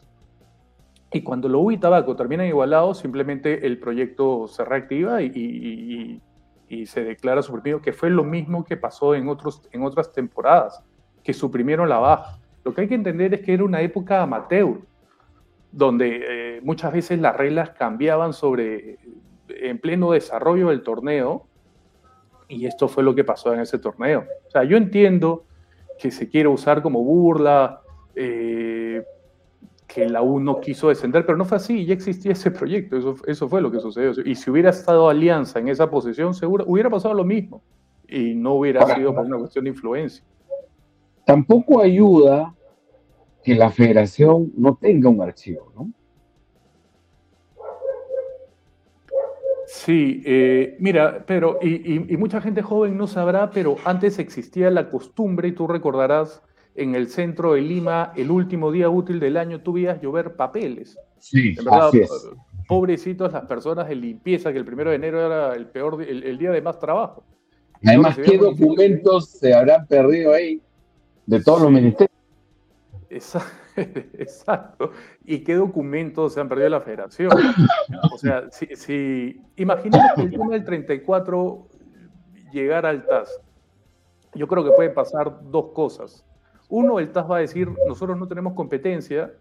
[1.12, 6.20] Y cuando lo U y Tabaco terminan igualados, simplemente el proyecto se reactiva y,
[6.86, 10.84] se declara suprimido, que fue lo mismo que pasó en, otros, en otras temporadas,
[11.24, 12.38] que suprimieron la baja.
[12.64, 14.78] Lo que hay que entender es que era una época amateur,
[15.72, 18.98] donde eh, muchas veces las reglas cambiaban sobre,
[19.48, 21.46] en pleno desarrollo del torneo,
[22.48, 24.26] y esto fue lo que pasó en ese torneo.
[24.46, 25.44] O sea, yo entiendo
[25.98, 27.80] que se quiere usar como burla,
[28.14, 29.04] eh,
[29.92, 33.16] que la U no quiso descender, pero no fue así, ya existía ese proyecto, eso,
[33.26, 34.12] eso fue lo que sucedió.
[34.24, 37.62] Y si hubiera estado Alianza en esa posición, seguro hubiera pasado lo mismo
[38.08, 40.24] y no hubiera sido por una cuestión de influencia.
[41.24, 42.54] Tampoco ayuda
[43.42, 45.90] que la federación no tenga un archivo, ¿no?
[49.66, 54.90] Sí, eh, mira, pero, y, y, mucha gente joven no sabrá, pero antes existía la
[54.90, 56.42] costumbre, y tú recordarás,
[56.74, 60.98] en el centro de Lima, el último día útil del año, tú veías llover papeles.
[61.18, 62.28] Sí, así es.
[62.66, 66.52] Pobrecitos las personas de limpieza, que el primero de enero era el peor, el, día
[66.52, 67.24] de más trabajo.
[67.84, 70.62] Además, ¿qué documentos se habrán perdido ahí
[71.26, 72.10] de todos los ministerios?
[73.76, 74.92] Exacto.
[75.24, 77.32] ¿Y qué documentos se han perdido de la federación?
[78.12, 81.66] O sea, si, si imaginemos que el tema del 34
[82.52, 83.40] llegara al TAS,
[84.34, 86.24] yo creo que puede pasar dos cosas.
[86.70, 89.32] Uno, el TAS va a decir, nosotros no tenemos competencia,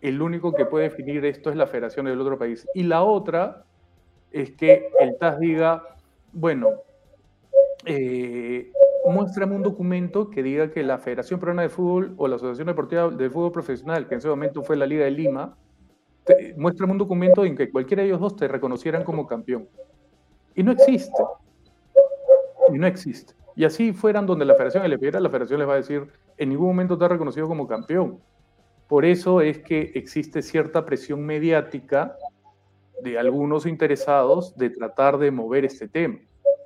[0.00, 2.66] el único que puede definir esto es la federación del otro país.
[2.74, 3.64] Y la otra
[4.32, 5.84] es que el TAS diga,
[6.32, 6.70] bueno,
[7.84, 8.72] eh,
[9.06, 13.08] muéstrame un documento que diga que la Federación Peruana de Fútbol o la Asociación Deportiva
[13.08, 15.56] de Fútbol Profesional, que en ese momento fue la Liga de Lima,
[16.56, 19.68] muéstrame un documento en que cualquiera de ellos dos te reconocieran como campeón.
[20.54, 21.22] Y no existe.
[22.72, 23.34] Y no existe.
[23.56, 26.08] Y así fueran donde la federación le pidiera, la federación les va a decir,
[26.42, 28.18] en ningún momento te ha reconocido como campeón.
[28.88, 32.16] Por eso es que existe cierta presión mediática
[33.02, 36.18] de algunos interesados de tratar de mover este tema.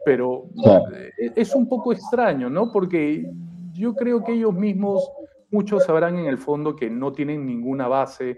[0.04, 0.44] Pero
[0.94, 2.72] eh, es un poco extraño, ¿no?
[2.72, 3.30] Porque
[3.72, 5.10] yo creo que ellos mismos,
[5.50, 8.36] muchos sabrán en el fondo que no tienen ninguna base.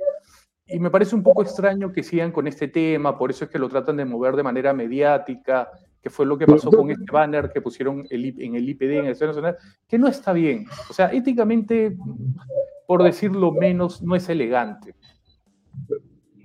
[0.67, 3.59] Y me parece un poco extraño que sigan con este tema, por eso es que
[3.59, 5.71] lo tratan de mover de manera mediática,
[6.03, 9.13] que fue lo que pasó con este banner que pusieron en el IPD, en el
[9.13, 9.57] Estado Nacional,
[9.87, 10.67] que no está bien.
[10.89, 11.97] O sea, éticamente,
[12.87, 14.95] por decirlo menos, no es elegante.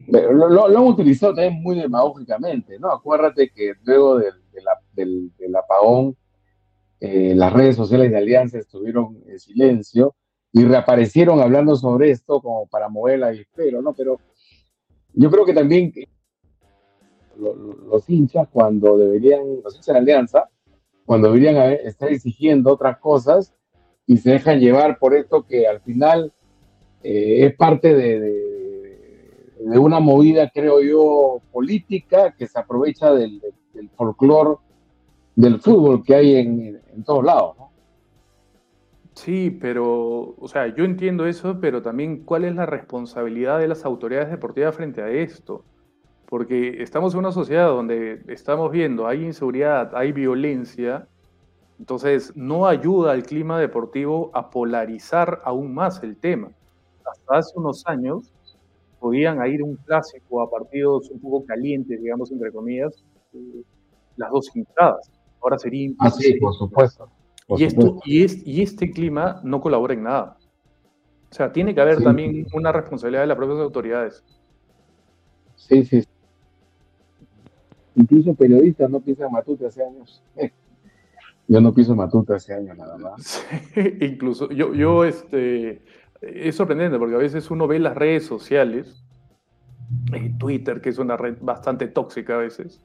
[0.08, 2.92] Lo, lo, han utilizado también muy demagógicamente, ¿no?
[2.92, 4.34] Acuérdate que luego del,
[5.38, 6.16] del, apagón,
[7.00, 10.16] eh, las redes sociales de Alianza estuvieron en silencio
[10.52, 13.94] y reaparecieron hablando sobre esto como para mover la espero, ¿no?
[13.94, 14.20] Pero
[15.14, 15.92] yo creo que también
[17.38, 20.50] los hinchas cuando deberían, los hinchas de Alianza,
[21.06, 23.54] cuando deberían estar exigiendo otras cosas
[24.06, 26.34] y se dejan llevar por esto que al final
[27.04, 28.54] eh, es parte de,
[29.78, 33.42] una movida, creo yo, política que se aprovecha del,
[33.74, 34.58] del folclore
[35.36, 37.56] del fútbol que hay en, en todos lados.
[37.58, 37.72] ¿no?
[39.16, 43.86] Sí, pero, o sea, yo entiendo eso, pero también cuál es la responsabilidad de las
[43.86, 45.64] autoridades deportivas frente a esto
[46.34, 51.08] porque estamos en una sociedad donde estamos viendo, hay inseguridad, hay violencia,
[51.78, 56.50] entonces no ayuda al clima deportivo a polarizar aún más el tema.
[57.06, 58.34] Hasta hace unos años
[59.00, 63.04] podían ir un clásico a partidos un poco calientes, digamos, entre comillas,
[63.36, 63.62] eh,
[64.18, 65.12] las dos hinchadas.
[65.40, 66.30] Ahora sería imposible.
[66.30, 67.10] Ah, sí, por supuesto.
[67.50, 70.38] y, Esto, y, y, este clima no colabora en nada.
[71.30, 74.24] O sea, tiene que haber también una responsabilidad de las propias autoridades.
[75.56, 76.04] Sí, sí,
[77.96, 80.24] Incluso periodistas no piensan Matute hace años.
[81.48, 83.46] Yo no pienso Matute hace años, nada más.
[84.02, 85.82] incluso yo, yo, este,
[86.22, 89.04] es sorprendente porque a veces uno ve las redes sociales,
[90.14, 92.82] en Twitter, que es una red bastante tóxica a veces,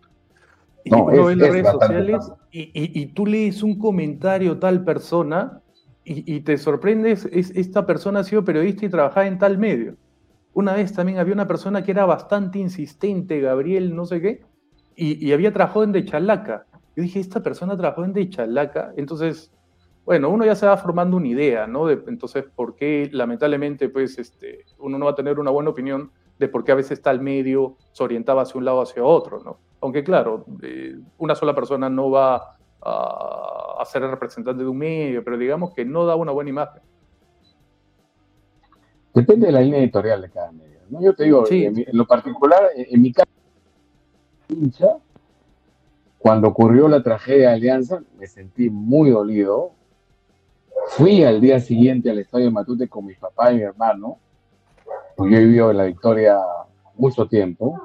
[0.84, 5.60] y uno ve las redes sociales y, y, tú lees un comentario tal persona
[6.04, 9.94] y, y, te sorprendes, es, esta persona ha sido periodista y trabajaba en tal medio.
[10.52, 14.42] Una vez también había una persona que era bastante insistente, Gabriel, no sé qué,
[14.98, 16.66] y, había trabajado en De Chalaca.
[16.96, 19.52] Yo dije, esta persona trabajó en De Chalaca, entonces
[20.08, 21.84] bueno, uno ya se va formando una idea, ¿no?
[21.84, 26.10] De, entonces, ¿por qué lamentablemente, pues, este, uno no va a tener una buena opinión
[26.38, 29.04] de por qué a veces está el medio, se orientaba hacia un lado o hacia
[29.04, 29.58] otro, ¿no?
[29.82, 34.78] Aunque claro, eh, una sola persona no va a, a, ser el representante de un
[34.78, 36.80] medio, pero digamos que no da una buena imagen.
[39.12, 40.78] Depende de la línea editorial de cada medio.
[40.88, 41.02] ¿no?
[41.02, 43.28] Yo te digo, en, lo particular, en, mi caso,
[46.18, 49.72] cuando ocurrió la tragedia de Alianza, me sentí muy dolido.
[50.88, 54.18] Fui al día siguiente al estadio de Matute con mi papá y mi hermano,
[55.16, 56.38] porque yo he vivido la victoria
[56.96, 57.80] mucho tiempo.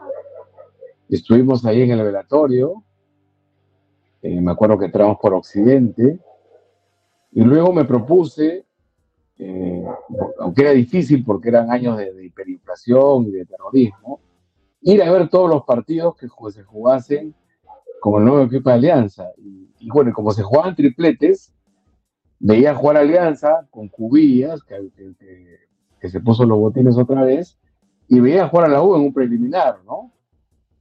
[1.09, 2.83] Estuvimos ahí en el velatorio.
[4.21, 6.19] Eh, me acuerdo que entramos por Occidente.
[7.33, 8.65] Y luego me propuse
[9.37, 9.83] eh,
[10.39, 14.19] aunque era difícil porque eran años de, hiperinflación y de terrorismo,
[14.83, 17.33] ir a ver todos los partidos que se jugasen
[17.99, 19.29] como el nuevo equipo de Alianza.
[19.37, 21.53] Y, bueno, como se jugaban tripletes,
[22.39, 24.91] veía jugar Alianza con Cubillas, que,
[25.99, 27.57] que, se puso los botines otra vez,
[28.09, 30.11] y veía jugar a la U en un preliminar, ¿no?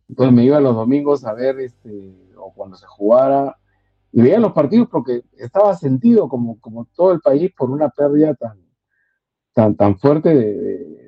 [0.08, 3.56] Entonces me iba los domingos a ver, este, o cuando se jugara,
[4.10, 8.34] y veía los partidos porque estaba sentido como, como todo el país por una pérdida
[8.34, 8.58] tan,
[9.54, 11.01] tan, tan fuerte de,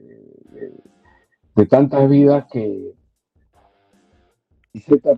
[1.54, 2.94] de, tantas vidas que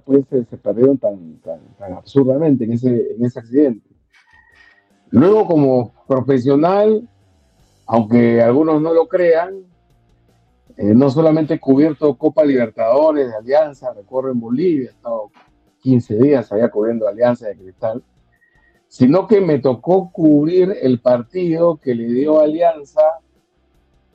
[0.05, 3.88] pues se, se perdieron tan, tan, absurdamente en ese, en ese accidente.
[5.11, 7.09] Luego como profesional,
[7.87, 9.64] aunque algunos no lo crean,
[10.77, 15.31] eh, no solamente he cubierto Copa Libertadores de Alianza, recorro en Bolivia, he estado
[15.81, 18.03] 15 días allá cubriendo Alianza de Cristal,
[18.88, 23.01] sino que me tocó cubrir el partido que le dio Alianza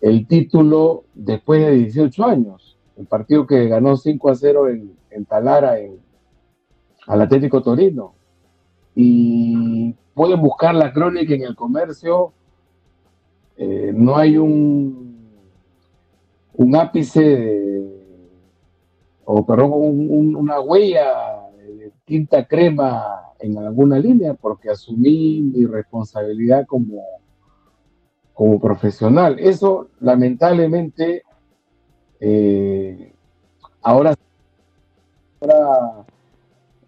[0.01, 5.75] el título después de 18 años, el partido que ganó 5 a 0 en, Talara,
[7.07, 8.13] al Atlético Torino.
[8.95, 12.33] Y pueden buscar la crónica en el comercio,
[13.57, 15.29] eh, no hay un,
[16.53, 17.71] un ápice
[19.23, 21.41] o perdón, una huella
[22.05, 23.03] tinta crema
[23.39, 27.01] en alguna línea porque asumí mi responsabilidad como,
[28.33, 29.37] como profesional.
[29.39, 31.23] Eso lamentablemente
[32.19, 33.13] eh,
[33.81, 34.15] ahora,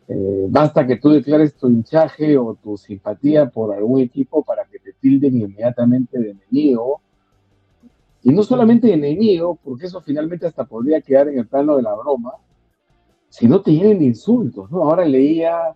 [0.07, 4.79] eh, basta que tú declares tu hinchaje o tu simpatía por algún equipo para que
[4.79, 7.01] te tilden inmediatamente de enemigo.
[8.21, 11.83] Y no solamente de enemigo, porque eso finalmente hasta podría quedar en el plano de
[11.83, 12.33] la broma,
[13.27, 14.83] si no te llenen insultos, ¿no?
[14.83, 15.73] Ahora leía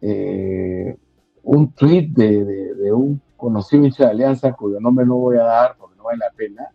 [0.00, 0.96] eh,
[1.42, 5.96] un tweet de, un conocido hincha de Alianza, cuyo nombre no voy a dar porque
[5.96, 6.68] no vale la pena,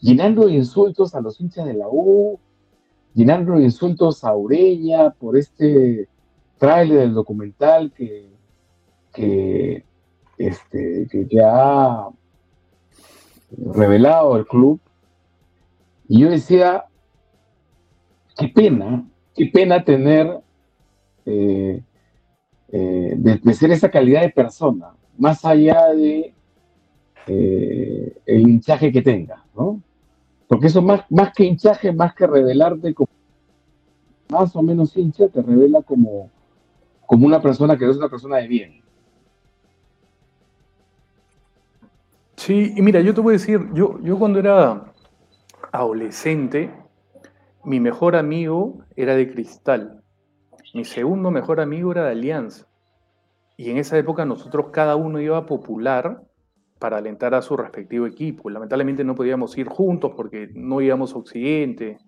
[0.00, 2.38] llenando de insultos a los hinchas de la U,
[3.14, 6.08] llenando de insultos a Ureña por este
[6.58, 8.30] tráiler del documental que,
[9.12, 9.84] que,
[10.38, 12.10] este, que ya ha
[13.56, 14.80] revelado el club.
[16.08, 16.84] Y yo decía,
[18.36, 19.04] qué pena,
[19.34, 20.40] qué pena tener,
[21.26, 21.82] eh,
[22.68, 26.34] eh, de, ser esa calidad de persona, más allá de
[27.28, 29.80] eh, el hinchaje que tenga, ¿no?
[30.48, 33.08] Porque eso más, más que hinchaje, más que revelarte como
[34.30, 36.28] más o menos hincha, te revela como,
[37.06, 38.82] como una persona que no es una persona de bien.
[42.34, 44.92] Sí, y mira, yo te voy a decir, yo, yo cuando era
[45.70, 46.68] adolescente,
[47.62, 50.02] mi mejor amigo era de Cristal.
[50.74, 52.66] Mi segundo mejor amigo era de Alianza.
[53.56, 56.22] Y en esa época nosotros cada uno iba a Popular
[56.78, 58.50] para alentar a su respectivo equipo.
[58.50, 61.98] Lamentablemente no podíamos ir juntos porque no íbamos a Occidente,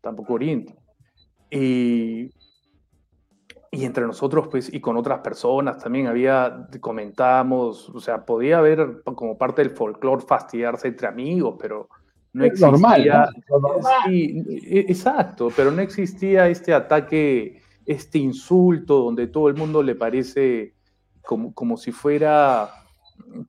[0.00, 0.74] tampoco Oriente.
[1.50, 2.30] Y,
[3.70, 9.02] y entre nosotros, pues, y con otras personas también había, comentábamos, o sea, podía haber
[9.04, 11.88] como parte del folclore fastidiarse entre amigos, pero
[12.32, 19.54] no existía, normal, e, exacto, pero no existía este ataque, este insulto donde todo el
[19.54, 20.73] mundo le parece
[21.24, 22.70] como, como si fuera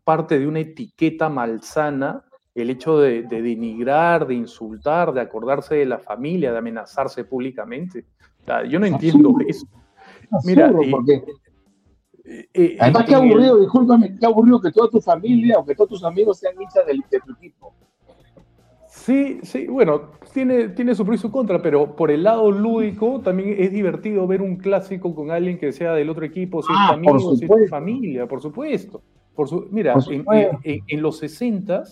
[0.03, 2.23] parte de una etiqueta malsana
[2.55, 8.05] el hecho de, denigrar, de insultar, de acordarse de la familia, de amenazarse públicamente.
[8.69, 9.67] yo no entiendo eso.
[10.45, 11.23] Mira, porque...
[12.23, 15.89] Eh, eh, Además, qué aburrido, discúlpame, qué aburrido que toda tu familia o que todos
[15.91, 17.76] tus amigos sean hinchas de tu equipo.
[19.06, 20.01] Sí, sí, bueno,
[20.34, 24.26] tiene, tiene su pro y su contra, pero por el lado lúdico también es divertido
[24.26, 27.45] ver un clásico con alguien que sea del otro equipo, si es ah, amigo, si
[27.45, 29.03] es familia, por supuesto.
[29.36, 29.93] Por su, mira,
[30.64, 31.84] en, los 60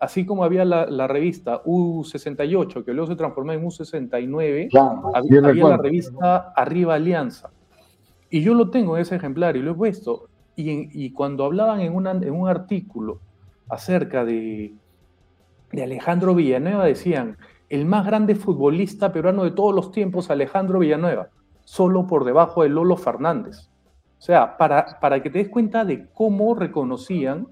[0.00, 4.70] así como había la, revista U68, que luego se transformó en U69,
[5.14, 7.50] había, la revista Arriba Alianza.
[8.30, 10.28] Y yo lo tengo en ese ejemplar y lo he puesto.
[10.56, 13.20] Y, cuando hablaban en, un artículo
[13.68, 14.72] acerca de,
[15.74, 17.36] de Alejandro Villanueva, decían,
[17.68, 21.28] el más grande futbolista peruano de todos los tiempos, Alejandro Villanueva,
[21.64, 23.70] solo por debajo de Lolo Fernández.
[24.18, 27.48] O sea, para, para que te des cuenta de cómo reconocían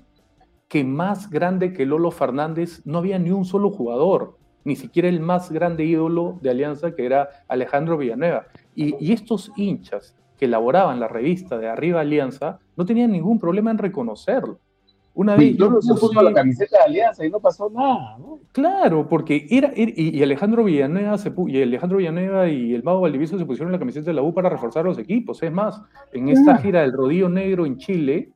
[0.68, 5.20] que más grande que Lolo Fernández no había ni un solo jugador, ni siquiera el
[5.20, 8.46] más grande ídolo de Alianza, que era Alejandro Villanueva.
[8.74, 13.70] Y, y estos hinchas que elaboraban la revista de Arriba Alianza no tenían ningún problema
[13.70, 14.60] en reconocerlo.
[15.14, 18.40] Una vez yo, se puso la camiseta de Alianza y no pasó nada, ¿no?
[18.52, 23.44] Claro, porque era, y, Alejandro Villanueva se y Alejandro Villanueva y el Mago Valdivieso se
[23.44, 25.42] pusieron la camiseta de la U para reforzar los equipos.
[25.42, 25.82] Es más,
[26.12, 28.30] en esta gira del Rodillo Negro en Chile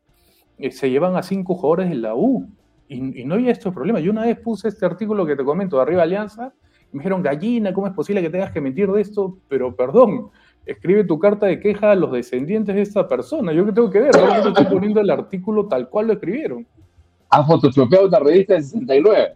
[0.58, 2.46] eh, se llevan a cinco jugadores de la U
[2.88, 4.02] y, no había estos problemas.
[4.02, 6.52] Yo una vez puse este artículo que te comento de Arriba Alianza
[6.92, 9.38] y me dijeron, gallina, ¿cómo es posible que tengas que mentir de esto?
[9.48, 10.30] Pero perdón,
[10.66, 13.52] escribe tu carta de queja a los descendientes de esta persona.
[13.52, 14.10] ¿Yo qué tengo que ver?
[14.12, 16.66] Yo estoy poniendo el artículo tal cual lo escribieron.
[17.30, 19.34] ¿Ha photoshopeado una revista de 69?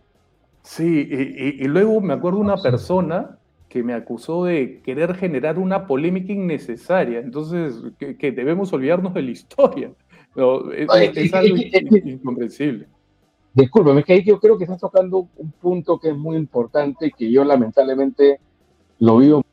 [0.62, 6.32] Sí, y, luego me acuerdo una persona que me acusó de querer generar una polémica
[6.32, 7.20] innecesaria.
[7.20, 9.92] Entonces, que, debemos olvidarnos de la historia.
[10.76, 11.56] es, algo
[12.04, 12.88] incomprensible.
[13.54, 17.12] Disculpe, es que ahí yo creo que estás tocando un punto que es muy importante
[17.16, 18.38] que yo lamentablemente
[18.98, 19.44] lo vivo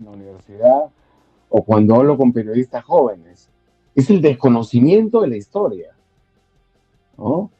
[0.00, 0.90] en la universidad
[1.50, 3.50] o cuando hablo con periodistas jóvenes,
[3.94, 5.94] es el desconocimiento de la historia.
[7.18, 7.50] ¿no?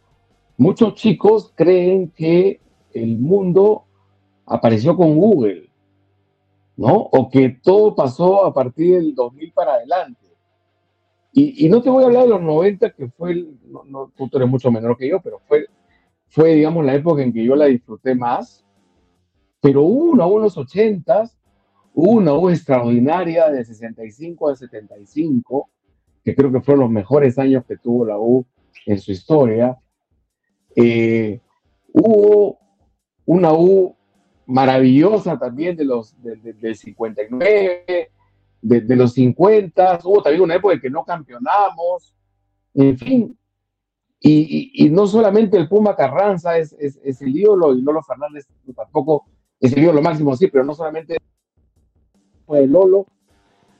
[0.56, 2.60] Muchos chicos creen que
[2.92, 3.84] el mundo
[4.46, 5.68] apareció con Google,
[6.76, 6.94] ¿no?
[6.94, 10.18] O que todo pasó a partir del 2000 para adelante.
[11.32, 13.46] Y, no te voy a hablar de los 90, que fue,
[14.16, 15.66] tú eres mucho menor que yo, pero fue,
[16.26, 18.64] fue, digamos, la época en que yo la disfruté más.
[19.60, 21.30] Pero hubo una, unos 80
[22.02, 25.68] Hubo una U extraordinaria de 65 a 75,
[26.24, 28.46] que creo que fueron los mejores años que tuvo la U
[28.86, 29.76] en su historia.
[30.74, 31.42] Eh,
[31.92, 32.58] hubo
[33.26, 33.94] una U
[34.46, 38.10] maravillosa también de los del 59,
[38.62, 42.16] de, los 50, hubo también una época en que no campeonamos,
[42.72, 43.38] en fin.
[44.20, 49.26] Y, no solamente el Puma Carranza es, es, el ídolo y Lolo Fernández tampoco
[49.60, 51.18] es el ídolo máximo, sí, pero no solamente
[52.54, 53.06] de Lolo,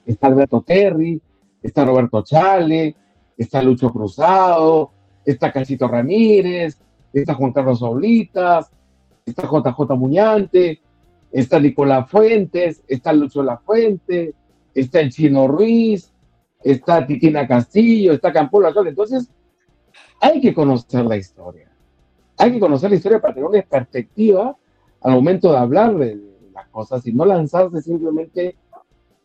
[0.07, 1.21] está Alberto Terry,
[1.63, 2.97] está Roberto Chale,
[3.37, 4.91] está Lucho Cruzado,
[5.25, 6.79] está Cachito Ramírez,
[7.13, 8.71] está Juan Carlos Oblitas,
[9.25, 10.81] está JJ Muñante,
[11.31, 14.35] está Nicolás Fuentes, está Lucho La Fuente,
[14.75, 16.13] está el Chino Ruiz,
[16.63, 19.31] está Titina Castillo, está Campolo Entonces,
[20.21, 21.71] hay que conocer la historia.
[22.37, 24.57] Hay que conocer la historia para tener una perspectiva
[25.03, 26.30] al momento de hablar de,
[26.69, 28.57] cosas y no lanzarse simplemente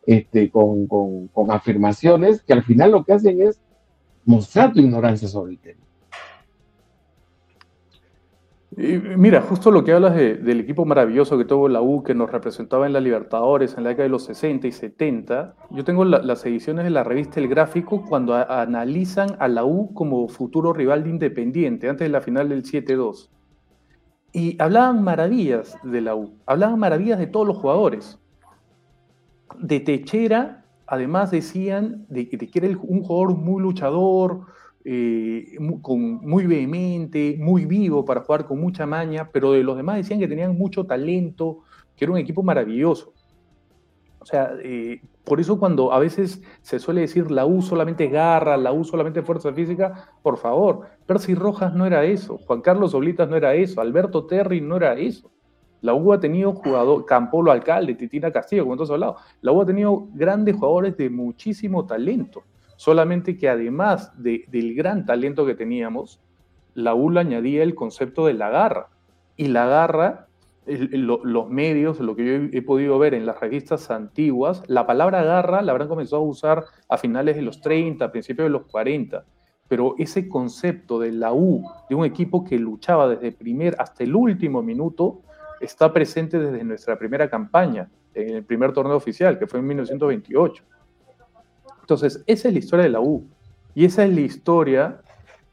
[0.06, 3.60] este, con, con, afirmaciones que al final lo que hacen es
[4.24, 5.80] mostrar tu ignorancia sobre el tema.
[9.16, 12.86] mira, justo lo que hablas del equipo maravilloso que tuvo la U, que nos representaba
[12.86, 16.84] en la Libertadores en la década de los 60 y 70, yo tengo las ediciones
[16.84, 21.88] de la revista El Gráfico cuando analizan a la U como futuro rival de Independiente,
[21.88, 23.28] antes de la final del 7-2.
[24.36, 28.18] Y hablaban maravillas de la U, hablaban maravillas de todos los jugadores.
[29.58, 34.42] De Techera, además decían de, que era un jugador muy luchador,
[34.84, 39.74] eh, muy, con, muy vehemente, muy vivo para jugar con mucha maña, pero de los
[39.74, 41.60] demás decían que tenían mucho talento,
[41.96, 43.14] que era un equipo maravilloso.
[44.26, 44.54] O sea,
[45.22, 49.22] por eso cuando a veces se suele decir la U solamente garra, la U solamente
[49.22, 53.80] fuerza física, por favor, Percy Rojas no era eso, Juan Carlos Oblitas no era eso,
[53.80, 55.30] Alberto Terry no era eso.
[55.80, 59.18] La U ha tenido jugador, Campolo Alcalde, Titina Castillo, como todos hablado.
[59.42, 62.42] La U ha tenido grandes jugadores de muchísimo talento.
[62.74, 66.20] Solamente que además del gran talento que teníamos,
[66.74, 68.88] la U le añadía el concepto de la garra.
[69.36, 70.25] Y la garra
[70.66, 75.62] los medios, lo que yo he, podido ver en las revistas antiguas, la palabra garra
[75.62, 79.24] la habrán comenzado a usar a finales de los 30, principios de los 40.
[79.68, 84.04] Pero ese concepto de la U, de un equipo que luchaba desde el primer hasta
[84.04, 85.22] el último minuto,
[85.60, 90.64] está presente desde nuestra primera campaña, en el primer torneo oficial, que fue en 1928.
[91.80, 93.28] Entonces, esa es la historia de la U.
[93.74, 95.00] Y esa es la historia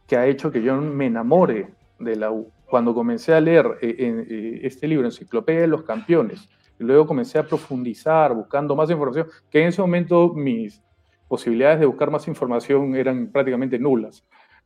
[0.07, 3.95] que ha hecho que yo me enamore de la U cuando comencé a leer eh,
[3.99, 6.49] eh, este libro, Enciclopedia de los Campeones,
[6.80, 10.82] y luego comencé a profundizar, buscando más información, que en ese momento mis
[11.28, 14.26] posibilidades de buscar más información eran prácticamente nulas.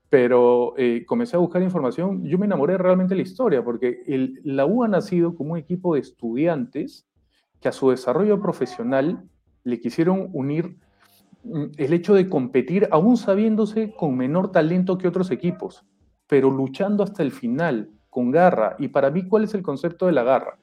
[0.09, 4.39] Pero eh, comencé a buscar información, yo me enamoré realmente de la historia, porque el,
[4.45, 7.05] la U ha nacido como un equipo de estudiantes
[7.59, 9.21] que a su desarrollo profesional
[9.65, 10.77] le quisieron unir
[11.43, 15.83] mm, el hecho de competir, aún sabiéndose con menor talento que otros equipos,
[16.25, 18.75] pero luchando hasta el final, con garra.
[18.79, 20.57] Y para mí, ¿cuál es el concepto de la garra?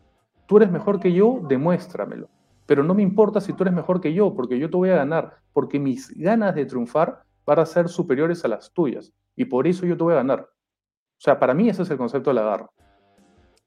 [0.47, 2.29] Tú eres mejor que yo, demuéstramelo.
[2.67, 4.97] Pero no me importa si tú eres mejor que yo, porque yo te voy a
[4.97, 9.13] ganar, porque mis ganas de triunfar van a ser superiores a las tuyas.
[9.37, 10.41] Y por eso yo te voy a ganar.
[10.41, 12.69] O sea, para mí ese es el concepto de la garra.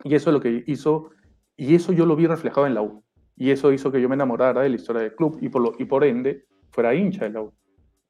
[0.04, 1.12] Y eso es lo que hizo,
[1.56, 3.06] y eso yo lo vi reflejado en la U.
[3.38, 5.72] Y eso hizo que yo me enamorara de la historia del club y por, lo,
[5.80, 7.54] y por ende fuera hincha de la U.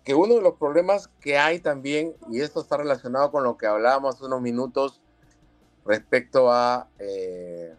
[0.04, 3.68] Que uno de los problemas que hay también, y esto está relacionado con lo que
[3.68, 5.04] hablábamos unos minutos
[5.88, 7.74] respecto a eh,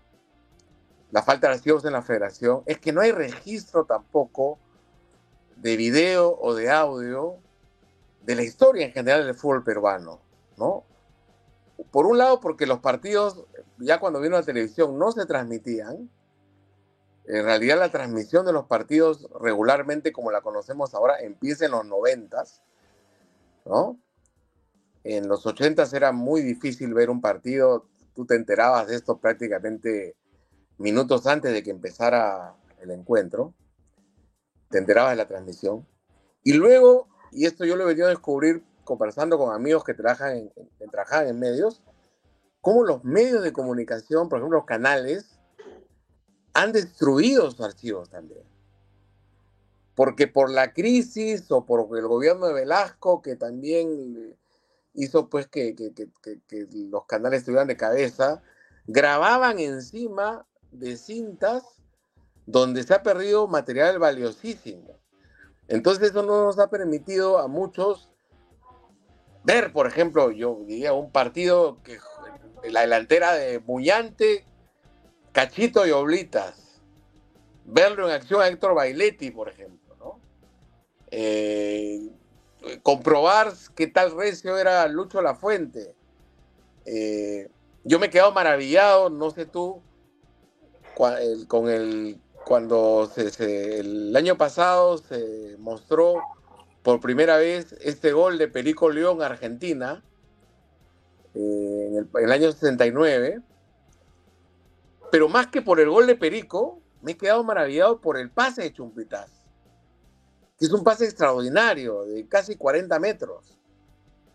[1.10, 4.58] la falta de archivos en la federación, es que no hay registro tampoco
[5.56, 7.36] de video o de audio
[8.24, 10.20] de la historia en general del fútbol peruano,
[10.56, 10.84] ¿no?
[11.90, 13.44] Por un lado, porque los partidos,
[13.78, 16.10] ya cuando vino la televisión, no se transmitían.
[17.26, 21.84] En realidad, la transmisión de los partidos regularmente, como la conocemos ahora, empieza en los
[21.86, 22.62] noventas,
[23.64, 23.98] ¿no?
[25.04, 27.86] En los ochentas era muy difícil ver un partido,
[28.18, 30.16] tú te enterabas de esto prácticamente
[30.76, 33.54] minutos antes de que empezara el encuentro,
[34.70, 35.86] te enterabas de la transmisión.
[36.42, 40.36] Y luego, y esto yo lo he venido a descubrir conversando con amigos que trabajan
[40.36, 41.80] en, trabajan en medios,
[42.60, 45.38] cómo los medios de comunicación, por ejemplo los canales,
[46.54, 48.42] han destruido sus archivos también.
[49.94, 54.36] Porque por la crisis o por el gobierno de Velasco, que también
[54.98, 55.74] hizo pues que,
[56.90, 58.42] los canales estuvieran de cabeza,
[58.86, 61.62] grababan encima de cintas
[62.46, 64.98] donde se ha perdido material valiosísimo.
[65.68, 68.08] Entonces eso no nos ha permitido a muchos
[69.44, 71.98] ver, por ejemplo, yo diría un partido que
[72.70, 74.44] la delantera de Bullante,
[75.32, 76.82] Cachito y Oblitas.
[77.64, 80.20] Verlo en acción a Héctor Bailetti, por ejemplo, ¿no?
[81.10, 82.10] Eh,
[82.82, 85.94] comprobar qué tal recio era Lucho Lafuente.
[86.84, 87.48] Eh,
[87.84, 89.82] yo me he quedado maravillado, no sé tú,
[90.94, 96.16] con el, cuando el año pasado se mostró
[96.82, 100.02] por primera vez este gol de Perico León Argentina
[101.34, 103.42] eh, en, el, año 69.
[105.10, 108.62] Pero más que por el gol de Perico, me he quedado maravillado por el pase
[108.62, 109.37] de Chumpitas,
[110.58, 113.58] que es un pase extraordinario de casi 40 metros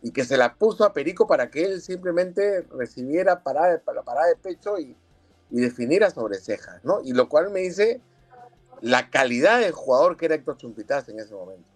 [0.02, 4.28] y que se la puso a Perico para que él simplemente recibiera parada, la parada
[4.28, 4.96] de pecho y,
[5.52, 7.02] y definiera sobre cejas, ¿no?
[7.04, 8.02] Y lo cual me dice
[8.82, 11.74] la calidad del jugador que era Héctor Chumpitas en ese momento.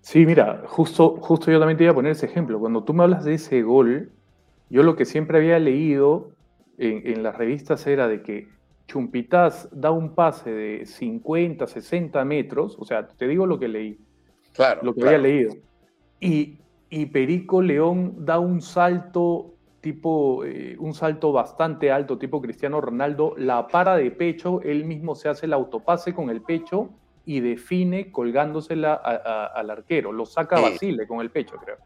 [0.00, 2.58] Sí, mira, justo, justo yo también te iba a poner ese ejemplo.
[2.58, 4.10] Cuando tú me hablas de ese gol,
[4.70, 6.32] yo lo que siempre había leído
[6.76, 8.48] en, las revistas era de que
[8.88, 13.98] Chumpitas da un pase de 50, 60 metros, o sea, te digo lo que leí,
[14.54, 15.54] claro, lo que había leído,
[16.18, 16.58] y,
[16.90, 23.34] y Perico León da un salto tipo, eh, un salto bastante alto, tipo Cristiano Ronaldo,
[23.36, 26.90] la para de pecho, él mismo se hace el autopase con el pecho
[27.24, 31.76] y define colgándosela al arquero, lo saca Basile con el pecho, creo.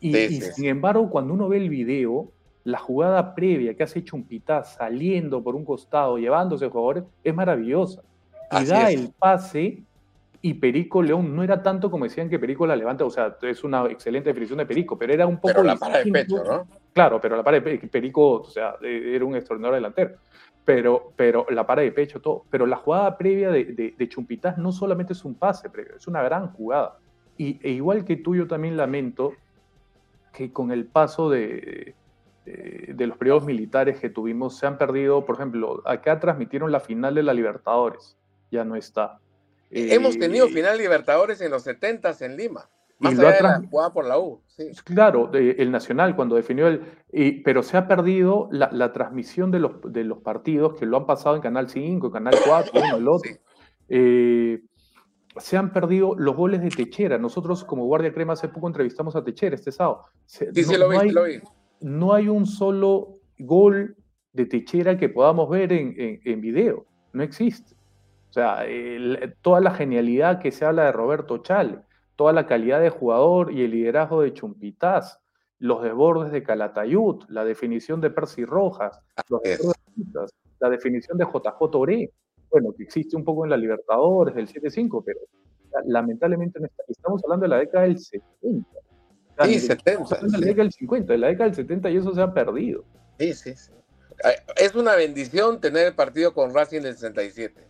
[0.00, 2.32] Y, sin embargo, cuando uno ve el video,
[2.64, 8.02] la jugada previa que hace Chumpita saliendo por un costado, llevándose jugadores, es maravillosa.
[8.50, 9.82] Y da el pase
[10.40, 13.64] y Perico León no era tanto como decían que Perico la levanta, o sea, es
[13.64, 15.48] una excelente definición de Perico, pero era un poco.
[15.48, 16.66] Pero la para de pecho, ¿no?
[16.92, 20.16] Claro, pero la para de Perico, o sea, era un extraordinario delantero.
[20.64, 22.44] Pero, pero la para de pecho, todo.
[22.50, 26.06] Pero la jugada previa de, de, de Chumpitas no solamente es un pase previo, es
[26.06, 26.98] una gran jugada.
[27.36, 29.32] Y e igual que tú, yo también lamento
[30.32, 31.94] que con el paso de,
[32.94, 37.14] de los periodos militares que tuvimos se han perdido, por ejemplo, acá transmitieron la final
[37.14, 38.16] de la Libertadores,
[38.50, 39.18] ya no está.
[39.70, 42.68] Hemos tenido eh, final Libertadores en los 70 en Lima.
[42.98, 44.42] Más allá de la jugada por la U.
[44.46, 44.70] Sí.
[44.84, 47.42] Claro, el Nacional cuando definió el...
[47.44, 51.36] pero se ha perdido la, transmisión de los, de los partidos que lo han pasado
[51.36, 53.30] en Canal 5, Canal 4, uno, el otro.
[53.88, 54.60] Eh,
[55.36, 57.18] se han perdido los goles de Techera.
[57.18, 60.02] Nosotros como Guardia Crema hace poco entrevistamos a Techera este sábado.
[60.26, 61.40] sí, sí, lo, vi, hay, lo vi.
[61.80, 63.96] No hay un solo gol
[64.32, 66.86] de Techera que podamos ver en, en, en video.
[67.12, 67.74] No existe.
[68.30, 68.64] O sea,
[69.40, 71.80] toda la genialidad que se habla de Roberto Chale,
[72.14, 75.20] toda la calidad de jugador y el liderazgo de Chumpitaz,
[75.58, 79.00] los desbordes de Calatayud, la definición de Percy Rojas,
[80.60, 82.10] la definición de JJ Ore,
[82.50, 85.20] bueno, que existe un poco en la Libertadores del 7-5, pero
[85.86, 88.68] lamentablemente estamos hablando de la década del 70.
[89.44, 90.16] Sí, 70.
[90.16, 92.84] De la década del 50, de la década del 70 y eso se ha perdido.
[93.18, 93.72] Sí, sí, sí.
[94.56, 97.64] Es una bendición tener el partido con Racing del 67.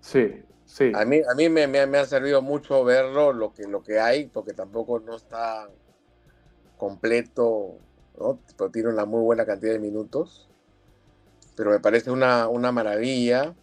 [0.00, 0.92] Sí, Sí.
[0.94, 4.26] A mí, a mí me, me, ha servido mucho verlo, lo que, lo que hay,
[4.26, 5.70] porque tampoco no está
[6.76, 7.78] completo,
[8.20, 8.38] ¿no?
[8.56, 10.46] Pero tiene una muy buena cantidad de minutos.
[11.56, 13.54] Pero me parece una, una maravilla.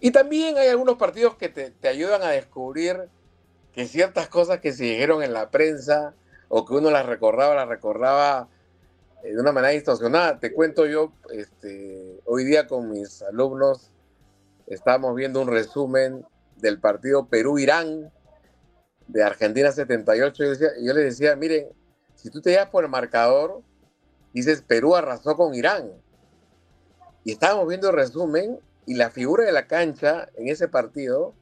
[0.00, 3.10] Y también hay algunos partidos que te, te ayudan a descubrir
[3.74, 6.14] que ciertas cosas que se dijeron en la prensa
[6.54, 8.46] o que uno las recordaba, las recordaba
[9.24, 10.38] eh, de una manera distorsionada.
[10.38, 13.90] Te cuento yo, este, hoy día con mis alumnos
[14.66, 16.26] estábamos viendo un resumen
[16.56, 18.12] del partido Perú-Irán
[19.08, 21.68] de Argentina 78 y yo, les decía, miren,
[22.16, 23.62] si tú te llevas por el marcador,
[24.34, 25.90] dices Perú arrasó con Irán.
[27.24, 31.32] Y estábamos viendo el resumen y la figura de la cancha en ese partido,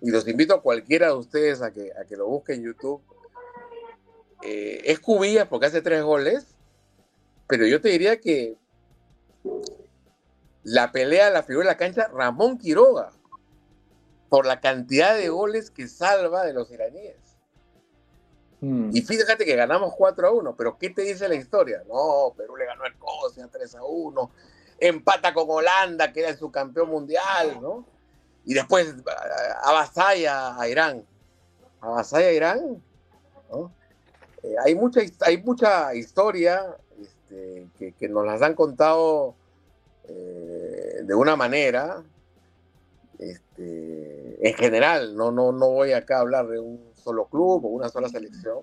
[0.00, 3.02] y los invito a cualquiera de ustedes a que, a que lo busquen en YouTube,
[4.42, 6.46] eh, es Cubillas porque hace tres goles,
[7.46, 8.56] pero yo te diría que
[10.62, 13.12] la pelea, la figura de la cancha, Ramón Quiroga,
[14.28, 17.16] por la cantidad de goles que salva de los iraníes.
[18.60, 18.90] Hmm.
[18.92, 21.82] Y fíjate que ganamos 4 a 1, pero ¿qué te dice la historia?
[21.88, 24.30] No, Perú le ganó a Escocia 3 a 1,
[24.78, 27.86] empata con Holanda, que era el subcampeón mundial, ¿no?
[28.44, 28.94] Y después
[29.62, 31.04] avasalla a Irán.
[31.80, 32.82] Avasalla a Irán,
[33.50, 33.72] ¿no?
[34.42, 37.68] Eh, hay, mucha, hay mucha historia este,
[37.98, 39.34] que, nos las han contado
[40.08, 42.02] eh, de una manera,
[43.18, 47.68] este, en general, no, no, no voy acá a hablar de un solo club o
[47.68, 48.60] una sola selección,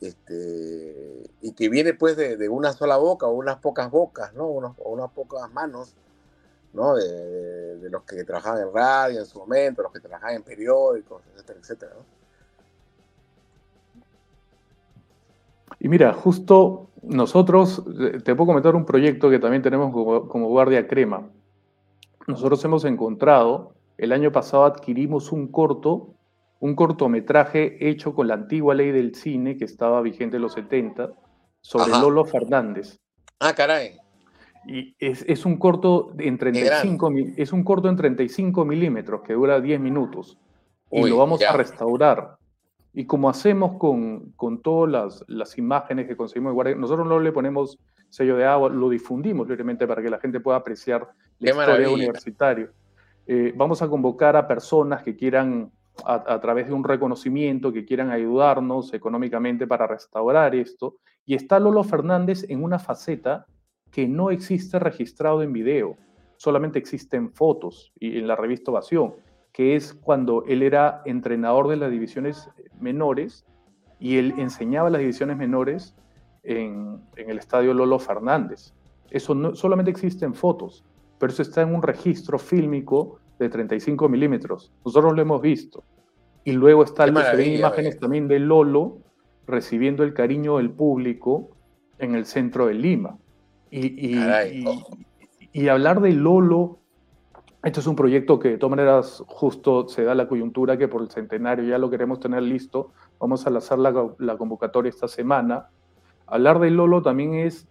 [0.00, 4.46] este, y que viene pues de, una sola boca o unas pocas bocas, ¿no?
[4.46, 5.94] o unas pocas manos,
[6.72, 6.94] ¿no?
[6.96, 11.22] De, de, los que trabajaban en radio en su momento, los que trabajaban en periódicos,
[11.32, 11.92] etcétera, etcétera.
[11.94, 12.23] ¿no?
[15.80, 20.86] Y mira, justo nosotros, eh, te puedo comentar un proyecto que también tenemos como, Guardia
[20.86, 21.28] Crema.
[22.26, 26.14] Nosotros hemos encontrado, el año pasado adquirimos un corto,
[26.60, 31.12] un cortometraje hecho con la antigua ley del cine que estaba vigente en los 70,
[31.60, 32.98] sobre Lolo Fernández.
[33.40, 33.98] Ah, caray.
[34.66, 39.78] Y es, un corto en 35, es un corto en 35 milímetros que dura 10
[39.80, 40.38] minutos.
[40.90, 42.38] Y lo vamos a restaurar.
[42.94, 47.18] Y como hacemos con, con todas las, las, imágenes que conseguimos de Guardia, nosotros no
[47.18, 47.78] le ponemos
[48.08, 52.70] sello de agua, lo difundimos libremente para que la gente pueda apreciar la historia universitaria.
[53.26, 55.72] Eh, vamos a convocar a personas que quieran,
[56.04, 60.96] a, a, través de un reconocimiento, que quieran ayudarnos económicamente para restaurar esto.
[61.26, 63.46] Y está Lolo Fernández en una faceta
[63.90, 65.96] que no existe registrado en video,
[66.36, 69.14] solamente existen fotos y en la revista Ovación
[69.54, 72.50] que es cuando él era entrenador de las divisiones
[72.80, 73.46] menores
[74.00, 75.94] y él enseñaba las divisiones menores
[76.42, 78.74] en, el estadio Lolo Fernández.
[79.10, 80.84] Eso no, solamente existe en fotos,
[81.20, 84.72] pero eso está en un registro fílmico de 35 milímetros.
[84.84, 85.84] Nosotros lo hemos visto.
[86.42, 88.98] Y luego está ven imágenes también de Lolo
[89.46, 91.50] recibiendo el cariño del público
[92.00, 93.18] en el centro de Lima.
[93.70, 94.18] Y,
[95.52, 96.80] y hablar de Lolo
[97.64, 101.00] esto es un proyecto que de todas maneras justo se da la coyuntura que por
[101.00, 102.92] el centenario ya lo queremos tener listo.
[103.18, 105.68] Vamos a lanzar la, convocatoria esta semana.
[106.26, 107.66] Hablar del Lolo también es,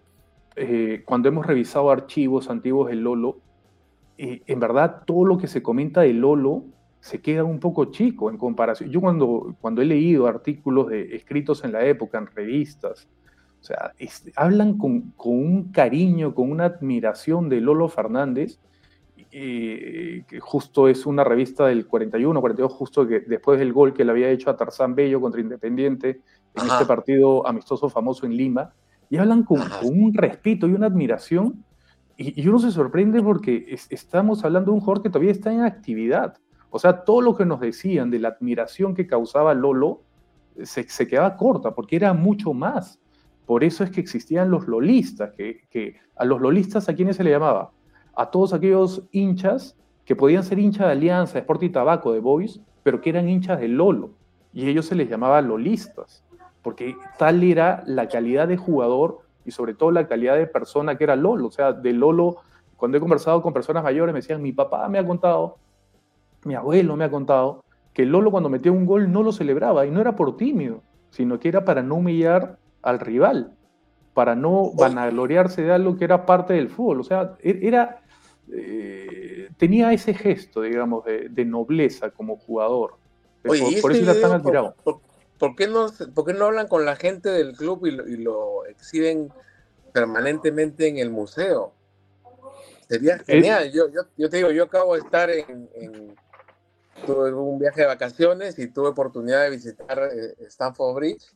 [0.56, 3.38] eh, cuando hemos revisado archivos antiguos del Lolo,
[4.18, 6.64] eh, en verdad todo lo que se comenta del Lolo
[7.00, 8.90] se queda un poco chico en comparación.
[8.90, 13.08] Yo cuando, cuando he leído artículos de, escritos en la época, en revistas,
[13.62, 13.94] o sea,
[14.36, 18.60] hablan con, con un cariño, con una admiración de Lolo Fernández,
[19.34, 24.12] que justo es una revista del 41, 42, justo que después del gol que le
[24.12, 26.22] había hecho a Tarzán Bello contra Independiente
[26.54, 28.74] en este partido amistoso famoso en Lima,
[29.10, 31.66] y hablan con, un respeto y una admiración,
[32.16, 36.38] y, uno se sorprende porque estamos hablando de un jugador que todavía está en actividad.
[36.70, 40.04] O sea, todo lo que nos decían de la admiración que causaba Lolo
[40.62, 43.00] se, se quedaba corta, porque era mucho más.
[43.48, 47.24] Por eso es que existían los lolistas, que, que a los lolistas a quienes se
[47.24, 47.72] le llamaba
[48.16, 52.20] a todos aquellos hinchas que podían ser hinchas de Alianza, de Sport y Tabaco, de
[52.20, 54.12] Boys, pero que eran hinchas de Lolo.
[54.54, 56.24] Y ellos se les llamaba lolistas,
[56.62, 61.06] porque tal era la calidad de jugador y sobre todo la calidad de persona que
[61.06, 61.48] era Lolo.
[61.48, 62.38] O sea, de Lolo,
[62.76, 65.58] cuando he conversado con personas mayores, me decían, mi papá me ha contado,
[66.44, 69.92] mi abuelo me ha contado, que Lolo cuando metía un gol no lo celebraba y
[69.92, 73.54] no era por tímido, sino que era para no humillar al rival,
[74.14, 77.00] para no vanagloriarse de algo que era parte del fútbol.
[77.00, 78.02] O sea, e-, era
[78.52, 82.96] eh, tenía ese gesto, digamos, de, nobleza como jugador.
[83.46, 84.76] Oye, por, eso está tan admirado.
[84.84, 89.32] Por, qué no, ¿Por no hablan con la gente del club y lo, exhiben
[89.92, 91.74] permanentemente en el museo?
[92.88, 93.72] Sería genial.
[93.72, 93.88] yo,
[94.18, 96.16] yo, te digo, yo acabo de estar en,
[97.06, 101.34] tuve un viaje de vacaciones y tuve oportunidad de visitar eh, Stanford Bridge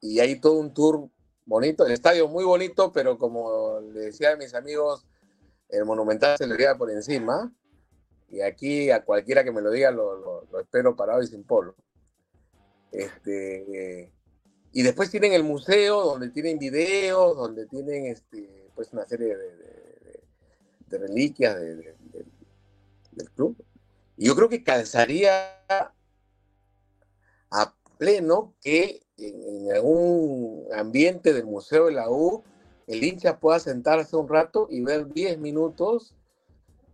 [0.00, 1.08] y ahí todo un tour
[1.44, 5.06] bonito, el estadio muy bonito, pero como le decía a mis amigos,
[5.68, 7.52] el Monumental se le veía por encima
[8.28, 11.74] y aquí a cualquiera que me lo diga lo, espero parado y sin polo.
[12.92, 14.12] Este,
[14.72, 20.22] y después tienen el museo donde tienen videos, donde tienen este, pues una serie de,
[20.86, 23.56] de, reliquias del club.
[24.16, 25.64] Y yo creo que calzaría
[27.50, 32.44] a pleno que en, algún ambiente del Museo de la U
[32.88, 36.14] el hincha pueda sentarse un rato y ver 10 minutos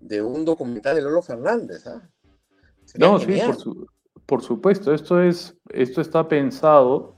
[0.01, 1.86] de un documental de Lolo Fernández.
[1.86, 2.03] ¿ah?
[2.99, 3.40] No, sí,
[4.26, 4.92] por, supuesto.
[4.92, 7.14] Esto, es, esto está pensado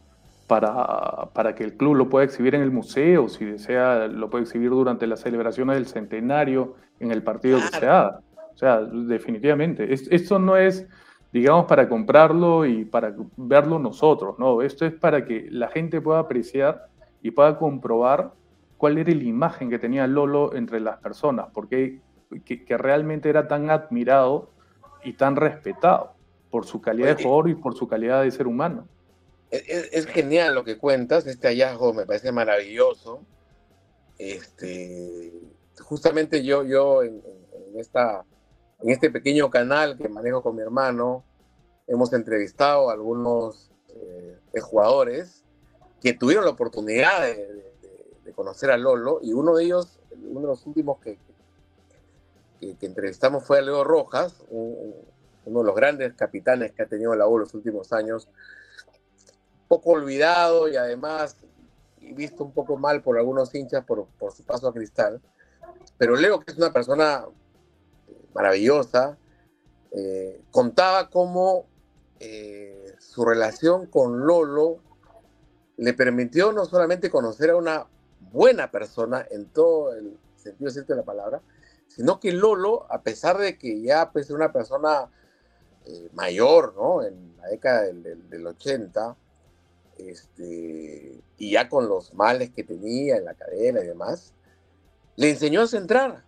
[0.46, 4.44] para, para, que el club lo pueda exhibir en el museo, si desea, lo puede
[4.44, 8.20] exhibir durante las celebraciones del centenario, en el partido que se haga.
[8.54, 9.92] O sea, definitivamente.
[9.92, 10.86] esto no es,
[11.32, 14.62] digamos, para comprarlo y para verlo nosotros, ¿no?
[14.62, 16.88] Esto es para que la gente pueda apreciar
[17.22, 18.32] y pueda comprobar
[18.76, 22.00] cuál era la imagen que tenía Lolo entre las personas, porque
[22.44, 24.50] que, realmente era tan admirado
[25.04, 26.14] y tan respetado
[26.50, 28.88] por su calidad de jugador y por su calidad de ser humano.
[29.50, 33.20] Es, genial lo que cuentas, este hallazgo me parece maravilloso.
[34.18, 35.32] Este,
[35.78, 37.22] justamente yo, yo en
[37.76, 38.24] esta
[38.80, 41.24] en este pequeño canal que manejo con mi hermano,
[41.86, 45.44] hemos entrevistado a algunos eh, jugadores
[46.00, 47.65] que tuvieron la oportunidad de,
[48.32, 51.18] conocer a Lolo y uno de ellos, uno de los últimos que,
[52.60, 57.28] que, entrevistamos fue a Leo Rojas, uno de los grandes capitanes que ha tenido la
[57.28, 58.28] U los últimos años,
[59.68, 61.36] poco olvidado y además
[62.00, 65.20] visto un poco mal por algunos hinchas por, por su paso a Cristal.
[65.98, 67.24] Pero Leo, que es una persona
[68.34, 69.16] maravillosa,
[69.92, 71.66] eh, contaba cómo
[72.20, 74.78] eh, su relación con Lolo
[75.78, 77.86] le permitió no solamente conocer a una
[78.32, 81.42] buena persona en todo el sentido cierto de la palabra,
[81.88, 85.10] sino que Lolo, a pesar de que ya pues, una persona
[85.84, 87.02] eh, mayor, ¿no?
[87.02, 89.16] En la década del, 80,
[89.98, 94.34] este, y ya con los males que tenía en la cadena y demás,
[95.16, 96.26] le enseñó a centrar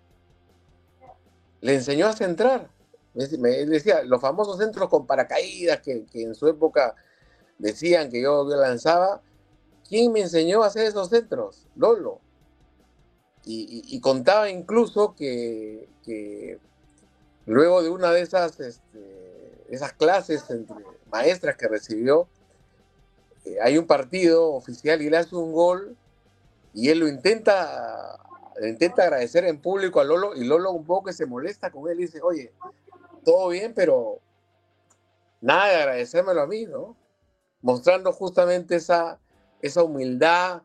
[1.60, 2.70] le enseñó a centrar.
[3.14, 6.94] Me decía, los famosos centros con paracaídas que, en su época
[7.58, 9.22] decían que yo, lanzaba,
[9.88, 11.66] ¿quién me enseñó a hacer esos centros?
[11.76, 12.20] Lolo.
[13.50, 15.88] Y, contaba incluso que,
[17.46, 20.76] luego de una de esas, este, esas clases entre
[21.10, 22.28] maestras que recibió,
[23.46, 25.96] eh, hay un partido oficial y le hace un gol
[26.74, 28.18] y él lo intenta
[28.60, 32.00] intenta agradecer en público a Lolo y Lolo un poco que se molesta con él
[32.00, 32.52] y dice, oye,
[33.24, 34.20] todo bien, pero
[35.40, 36.96] nada de agradecérmelo a mí, ¿no?
[37.62, 39.18] Mostrando justamente esa,
[39.62, 40.62] esa humildad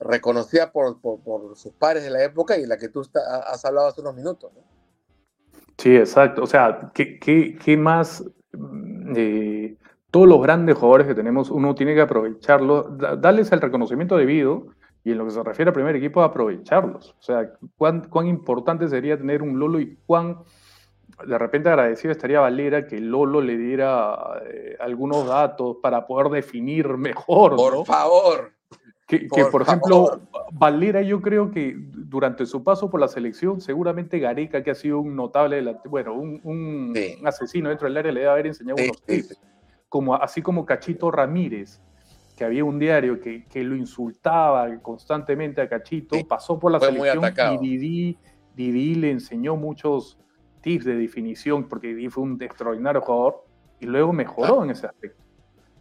[0.00, 4.00] reconocida por, por, sus padres de la época y la que tú has hablado hace
[4.00, 4.62] unos minutos, ¿no?
[5.78, 6.42] Sí, exacto.
[6.42, 8.24] O sea, ¿qué, qué, qué más?
[9.16, 9.76] Eh,
[10.10, 12.82] todos los grandes jugadores que tenemos, uno tiene que aprovecharlo,
[13.18, 14.66] darles el reconocimiento debido
[15.04, 17.16] y en lo que se refiere al primer equipo, aprovecharlos.
[17.18, 20.38] O sea, cuán, cuán importante sería tener un Lolo y cuán
[21.26, 26.88] de repente agradecido estaría Valera que Lolo le diera eh, algunos datos para poder definir
[26.96, 27.56] mejor.
[27.56, 28.52] Por favor.
[29.06, 34.62] Que, por, ejemplo, Valera yo creo que durante su paso por la selección, seguramente Gareca,
[34.62, 38.46] que ha sido un notable, bueno, un, un asesino dentro del área, le debe haber
[38.46, 39.38] enseñado unos tips.
[39.90, 41.82] Como, así como Cachito Ramírez,
[42.36, 47.22] que había un diario que, que lo insultaba constantemente a Cachito, pasó por la selección
[47.60, 48.16] y
[48.54, 50.18] Didi, le enseñó muchos
[50.62, 53.44] tips de definición, porque Didi fue un extraordinario jugador
[53.80, 55.22] y luego mejoró en ese aspecto.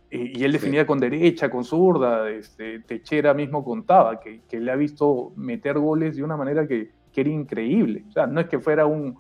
[0.10, 4.76] Y, él definía con derecha, con zurda, este, Techera mismo contaba que, que, le ha
[4.76, 8.04] visto meter goles de una manera que, que, era increíble.
[8.10, 9.18] O sea, no es que fuera un,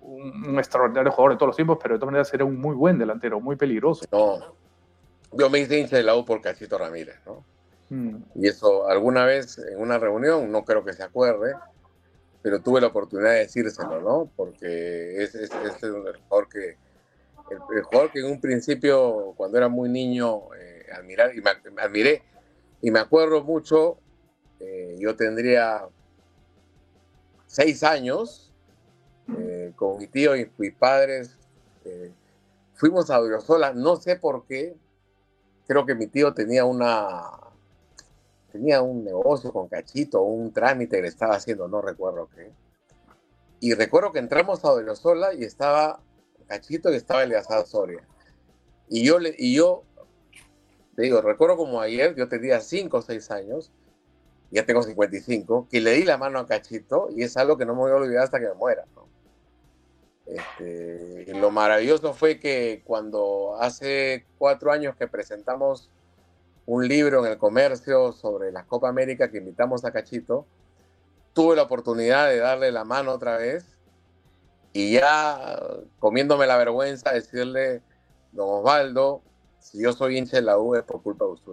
[0.00, 2.76] un, un, extraordinario jugador de todos los tiempos, pero de todas maneras era un muy
[2.76, 4.04] buen delantero, muy peligroso.
[4.12, 4.38] No,
[5.32, 7.44] yo me hice hincha de la U por Cachito Ramírez, ¿no?
[7.90, 8.22] Mm.
[8.36, 11.54] Y eso alguna vez en una reunión, no creo que se acuerde,
[12.48, 14.30] pero tuve la oportunidad de decírselo, ¿no?
[14.34, 16.78] Porque es, el jugador que
[17.50, 22.22] el, jugador que en un principio, cuando era muy niño, eh, admirar, me, admiré,
[22.80, 23.98] y me acuerdo mucho,
[24.60, 25.82] eh, yo tendría
[27.44, 28.50] seis años,
[29.38, 31.36] eh, con mi tío y mis padres,
[32.72, 34.74] fuimos a Briosola, no sé por qué,
[35.66, 37.28] creo que mi tío tenía una
[38.52, 42.50] tenía un negocio con Cachito, un trámite que le estaba haciendo, no recuerdo qué.
[43.60, 46.00] Y recuerdo que entramos a Odriozola y estaba
[46.46, 48.06] Cachito y estaba Eleazar Soria.
[48.88, 49.84] Y yo, le, y yo,
[50.96, 53.72] te digo, recuerdo como ayer, yo tenía 5 o 6 años,
[54.50, 57.74] ya tengo 55, que le di la mano a Cachito y es algo que no
[57.74, 58.84] me voy a olvidar hasta que me muera.
[60.24, 65.90] Este, lo maravilloso fue que cuando hace cuatro años que presentamos
[66.68, 70.46] un libro en el comercio sobre la Copa América que invitamos a Cachito,
[71.32, 73.64] tuve la oportunidad de darle la mano otra vez
[74.74, 75.58] y ya
[75.98, 77.80] comiéndome la vergüenza decirle,
[78.32, 79.22] don Osvaldo,
[79.58, 81.52] si yo soy hincha de la U es por culpa de usted.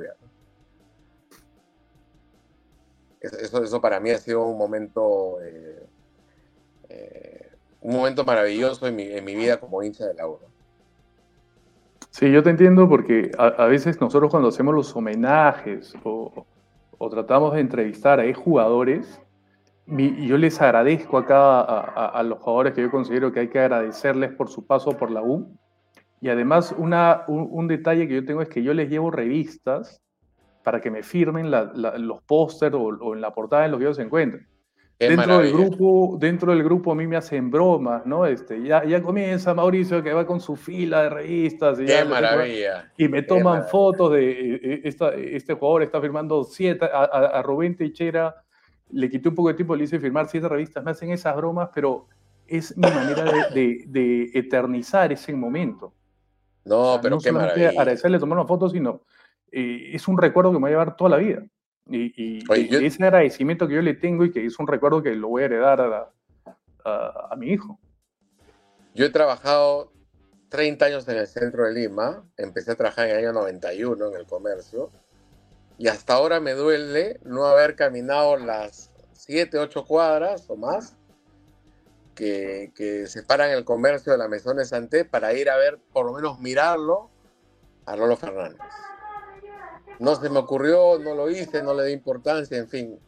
[3.22, 5.88] Eso, eso, para mí ha sido un momento, eh,
[6.89, 10.39] eh, un momento maravilloso en mi, en mi, vida como hincha de la U.
[12.18, 16.45] Sí, yo te entiendo porque a, veces nosotros cuando hacemos los homenajes o,
[16.97, 19.22] o tratamos de entrevistar a jugadores,
[19.86, 23.59] mi, yo les agradezco acá a, a, los jugadores que yo considero que hay que
[23.59, 25.59] agradecerles por su paso por la U.
[26.22, 30.01] Y además una, un, detalle que yo tengo es que yo les llevo revistas
[30.63, 34.03] para que me firmen los pósters o, en la portada en los que ellos se
[34.99, 38.25] dentro del, grupo, dentro del grupo a mí me hacen bromas, ¿no?
[38.25, 41.79] Este, ya, ya comienza Mauricio que va con su fila de revistas.
[41.79, 42.91] Y ¡Qué maravilla!
[42.97, 47.41] y me toman fotos de eh, eh, esta, este jugador está firmando siete, a, a,
[47.41, 48.35] Rubén Teixeira
[48.91, 51.69] le quité un poco de tiempo, le hice firmar siete revistas, me hacen esas bromas,
[51.73, 52.07] pero
[52.47, 53.23] es mi manera
[53.53, 55.93] de, de, eternizar ese momento.
[56.63, 57.69] No, pero qué maravilla.
[57.69, 59.01] Agradecerle tomar una foto, sino
[59.51, 61.43] eh, es un recuerdo que me va a llevar toda la vida.
[61.89, 62.43] Y,
[62.86, 65.45] ese agradecimiento que yo le tengo y que es un recuerdo que lo voy a
[65.45, 66.11] heredar a,
[66.83, 67.79] a, mi hijo.
[68.95, 69.91] Yo he trabajado
[70.49, 74.15] 30 años en el centro de Lima, empecé a trabajar en el año 91 en
[74.15, 74.89] el comercio
[75.77, 80.95] y hasta ahora me duele no haber caminado las 7, 8 cuadras o más
[82.15, 86.05] que, que separan el comercio de la Mesón de Santé para ir a ver, por
[86.05, 87.11] lo menos mirarlo,
[87.86, 88.59] a Rolo Fernández
[89.99, 92.99] no se me ocurrió, no lo hice, no le di importancia, en fin.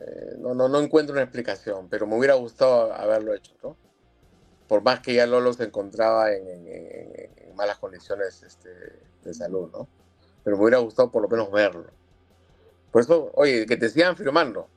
[0.00, 3.76] Eh, no, no, no encuentro una explicación, pero me hubiera gustado haberlo hecho, ¿no?
[4.68, 8.68] Por más que ya Lolo se encontraba en, malas condiciones este,
[9.24, 9.88] de salud, ¿no?
[10.44, 11.86] Pero me hubiera gustado por lo menos verlo.
[12.92, 14.68] Por eso, oye, que te sigan firmando.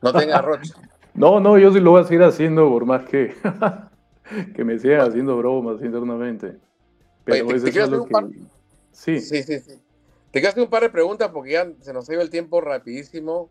[0.00, 0.74] No tengas rocha.
[1.14, 3.34] no, no, yo sí lo voy a seguir haciendo por más que,
[4.54, 6.56] que me sigan haciendo bromas internamente.
[7.24, 8.30] Pero oye, te, quiero hacer
[8.92, 9.20] Sí.
[9.20, 9.80] Sí, sí, sí.
[10.30, 13.50] Te hacer un par de preguntas porque ya se nos ha ido el tiempo rapidísimo,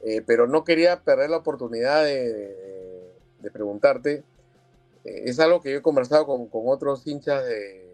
[0.00, 3.12] eh, pero no quería perder la oportunidad de,
[3.52, 4.24] preguntarte.
[5.04, 7.90] Eh, es algo que yo he conversado con, otros hinchas de,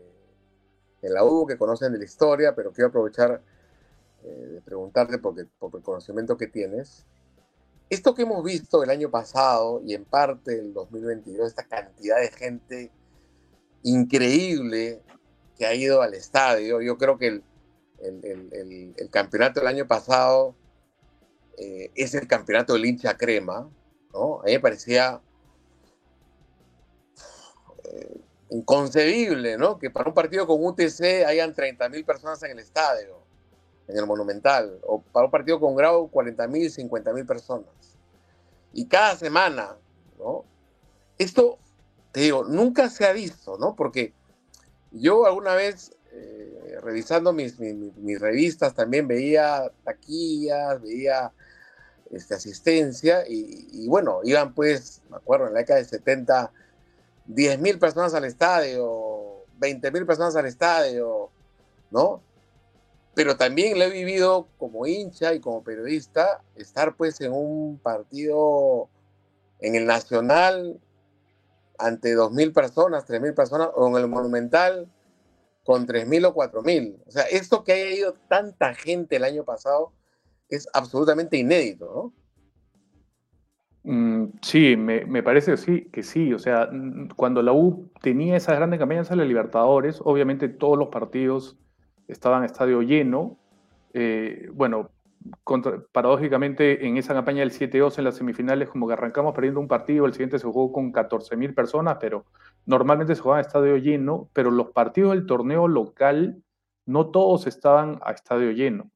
[1.03, 3.43] la U que conocen de la historia, pero quiero aprovechar
[4.23, 7.05] eh, de preguntarte porque, por el conocimiento que tienes.
[7.91, 12.29] Esto que hemos visto el año pasado y en parte el 2022, esta cantidad de
[12.29, 12.93] gente
[13.83, 15.03] increíble
[15.57, 17.43] que ha ido al estadio, yo creo que el,
[18.01, 20.55] el, campeonato del año pasado
[21.57, 23.69] eh, es el campeonato del hincha crema,
[24.13, 24.41] ¿no?
[24.41, 25.21] A mí me parecía
[27.85, 28.21] eh,
[28.51, 29.79] inconcebible, ¿no?
[29.79, 33.19] Que para un partido con UTC hayan 30.000 personas en el estadio,
[33.89, 37.99] en el Monumental, o para un partido con Grau 40.000, 50.000 personas.
[38.73, 39.77] Y cada semana,
[40.19, 40.45] ¿no?
[41.19, 41.59] Esto,
[42.13, 43.75] te digo, nunca se ha visto, ¿no?
[43.75, 44.13] Porque
[44.93, 45.93] yo alguna vez
[46.83, 51.33] revisando mis, mis, revistas también veía taquillas, veía
[52.11, 56.53] este, asistencia y, bueno, iban pues, me acuerdo, en la década de 70,
[57.27, 61.31] 10 mil personas al estadio, 20 mil personas al estadio,
[61.91, 62.23] ¿no?
[63.15, 68.89] Pero también lo he vivido como hincha y como periodista, estar pues en un partido
[69.61, 70.81] en el Nacional
[71.79, 74.89] ante 2.000 personas, 3.000 personas, o en el Monumental
[75.69, 76.97] con 3.000 o 4.000.
[77.07, 79.93] O sea, esto que haya ido tanta gente el año pasado
[80.49, 82.13] es absolutamente inédito,
[83.85, 83.93] ¿no?
[83.93, 86.33] Mm, sí, me, parece que sí, que sí.
[86.33, 86.71] O sea,
[87.17, 91.59] cuando la U tenía esas grandes campañas en la Libertadores, obviamente todos los partidos
[92.07, 93.37] estaban en estadio lleno.
[93.93, 94.89] Eh, bueno,
[95.93, 100.07] paradójicamente en esa campaña del 7-2 en las semifinales, como que arrancamos perdiendo un partido,
[100.07, 102.25] el siguiente se jugó con 14.000 personas, pero
[102.69, 106.43] normalmente se jugaba en estadio lleno, pero los partidos del torneo local
[106.85, 108.91] no todos estaban a estadio lleno.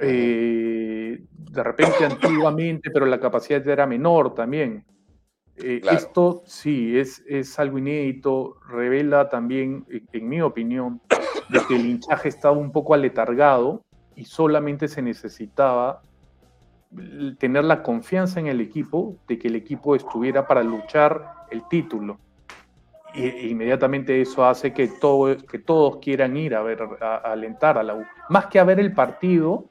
[0.00, 4.84] Eh, de repente antiguamente, pero la capacidad era menor también.
[5.56, 11.00] Eh, esto sí es, es algo inédito, revela también, en mi opinión,
[11.50, 13.82] de que el hinchaje estaba un poco aletargado
[14.16, 16.02] y solamente se necesitaba
[17.38, 22.18] tener la confianza en el equipo de que el equipo estuviera para luchar el título.
[23.14, 27.82] Y, inmediatamente eso hace que, todo, que todos quieran ir a ver, a, alentar a
[27.82, 28.04] la U.
[28.28, 29.66] Más que a ver el partido,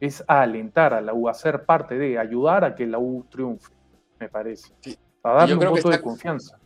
[0.00, 3.26] es a alentar a la U, a ser parte de, ayudar a que la U
[3.30, 3.72] triunfe,
[4.18, 4.72] me parece.
[5.22, 6.58] A darle un voto de confianza.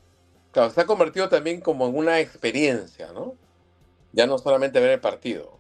[0.53, 3.35] Claro, se ha convertido también como en una experiencia, ¿no?
[4.13, 5.59] Ya no solamente ver el partido,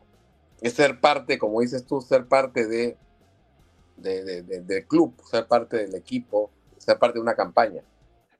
[0.60, 2.96] es ser parte, como dices tú, ser parte de,
[3.96, 7.82] del club, ser parte del equipo, ser parte de una campaña.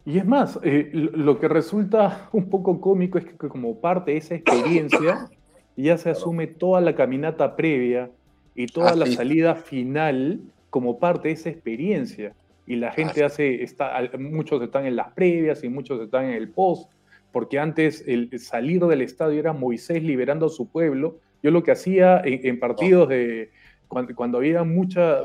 [0.07, 4.19] Y es más, eh, lo que resulta un poco cómico es que como parte de
[4.19, 5.29] esa experiencia
[5.77, 8.11] ya se asume toda la caminata previa
[8.55, 10.41] y toda ah, la salida final
[10.71, 12.35] como parte de esa experiencia.
[12.67, 16.49] Y la gente hace, está, muchos están en las previas y muchos están en el
[16.49, 16.91] post,
[17.33, 21.19] porque antes el salir del estadio era Moisés liberando a su pueblo.
[21.43, 23.51] Yo lo que hacía en, partidos de,
[23.89, 25.23] cuando, había mucha,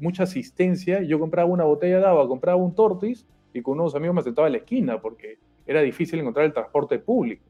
[0.00, 4.16] mucha asistencia, yo compraba una botella de agua, compraba un tortis y con unos amigos
[4.16, 7.44] me sentaba en la esquina porque era difícil encontrar el transporte público.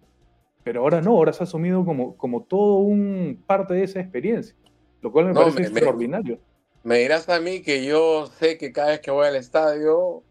[0.63, 4.55] Pero ahora no, ahora se ha asumido como, como todo un parte de esa experiencia,
[5.01, 6.39] lo cual me parece extraordinario.
[6.83, 10.23] Me, dirás a mí que yo sé que cada vez que voy al estadio,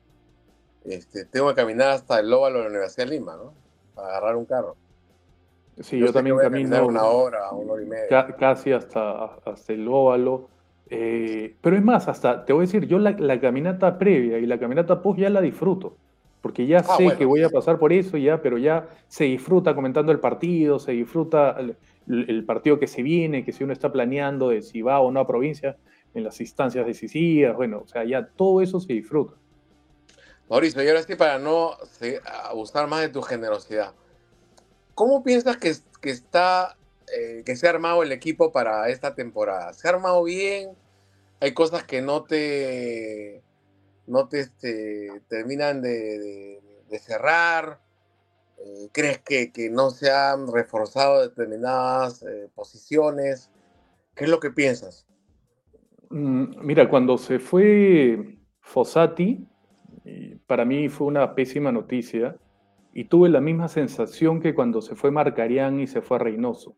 [0.86, 3.54] este, tengo que caminar hasta el óvalo de la Universidad de Lima, ¿no?
[3.96, 4.76] Para agarrar un carro.
[5.80, 8.36] Sí, yo, también camino una hora, una hora y media.
[8.38, 10.50] casi hasta, hasta el óvalo.
[10.90, 14.60] Eh, pero es más, hasta te voy a decir, yo la, caminata previa y la
[14.60, 15.96] caminata post ya la disfruto,
[16.42, 19.76] porque ya ah, sé que voy a pasar por eso, ya, pero ya se disfruta
[19.76, 21.58] comentando el partido, se disfruta
[22.08, 25.20] el, partido que se viene, que si uno está planeando de si va o no
[25.20, 25.78] a provincia
[26.16, 29.36] en las instancias decisivas, bueno, o sea, ya todo eso se disfruta.
[30.50, 31.74] Mauricio, y ahora sí, para no
[32.50, 33.94] abusar más de tu generosidad,
[34.96, 35.72] ¿cómo piensas que,
[36.02, 36.79] que está
[37.16, 39.74] eh, que se ha armado el equipo para esta temporada.
[39.74, 40.72] ¿Se ha armado bien?
[41.40, 43.42] Hay cosas que no te,
[44.08, 46.62] no te este, terminan de,
[47.00, 47.80] cerrar.
[48.58, 53.50] Eh, ¿Crees que, no se han reforzado determinadas eh, posiciones?
[54.16, 55.08] ¿Qué es lo que piensas?
[56.10, 59.48] Mm, mira, cuando se fue Fossati,
[60.48, 62.36] para mí fue una pésima noticia
[62.94, 66.76] y tuve la misma sensación que cuando se fue Marcarián y se fue Reynoso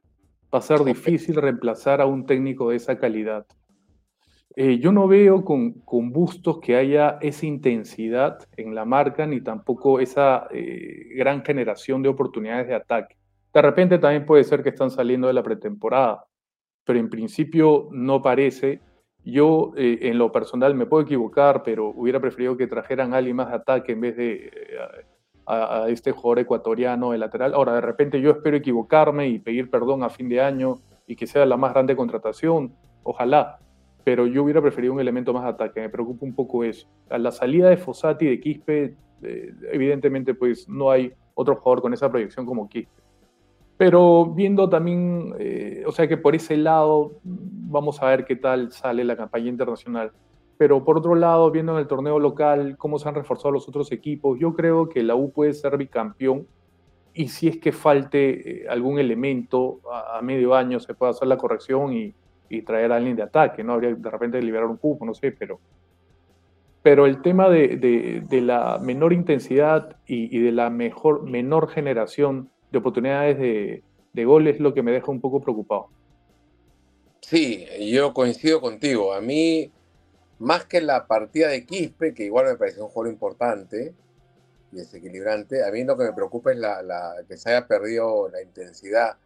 [0.53, 3.45] va a ser difícil reemplazar a un técnico de esa calidad.
[4.55, 9.39] Eh, yo no veo con, con, Bustos que haya esa intensidad en la marca ni
[9.39, 13.15] tampoco esa eh, gran generación de oportunidades de ataque.
[13.53, 16.25] De repente también puede ser que están saliendo de la pretemporada,
[16.83, 18.81] pero en principio no parece.
[19.23, 23.37] Yo eh, en lo personal me puedo equivocar, pero hubiera preferido que trajeran a alguien
[23.37, 24.51] más de ataque en vez de
[25.51, 27.53] a, este jugador ecuatoriano de lateral.
[27.53, 31.27] Ahora, de repente yo espero equivocarme y pedir perdón a fin de año y que
[31.27, 32.73] sea la más grande contratación,
[33.03, 33.59] ojalá,
[34.03, 36.87] pero yo hubiera preferido un elemento más de ataque, me preocupa un poco eso.
[37.09, 41.93] A la salida de Fossati de Quispe, eh, evidentemente pues no hay otro jugador con
[41.93, 43.01] esa proyección como Quispe.
[43.77, 48.71] Pero viendo también, eh, o sea que por ese lado vamos a ver qué tal
[48.71, 50.11] sale la campaña internacional.
[50.61, 53.91] Pero por otro lado, viendo en el torneo local cómo se han reforzado los otros
[53.91, 56.45] equipos, yo creo que la U puede ser bicampeón
[57.15, 61.37] y si es que falte eh, algún elemento a, medio año se puede hacer la
[61.37, 62.13] corrección y,
[62.63, 63.73] traer a alguien de ataque, ¿no?
[63.73, 65.59] Habría de repente liberar un cupo, no sé, pero,
[66.83, 73.39] pero el tema de, la menor intensidad y, de la mejor, menor generación de oportunidades
[73.39, 73.83] de,
[74.13, 75.87] de gol es lo que me deja un poco preocupado.
[77.21, 79.11] Sí, yo coincido contigo.
[79.11, 79.71] A mí
[80.41, 83.93] más que la partida de Quispe, que igual me pareció un juego importante
[84.71, 88.41] y desequilibrante, a mí lo que me preocupa es la, que se haya perdido la
[88.41, 89.17] intensidad.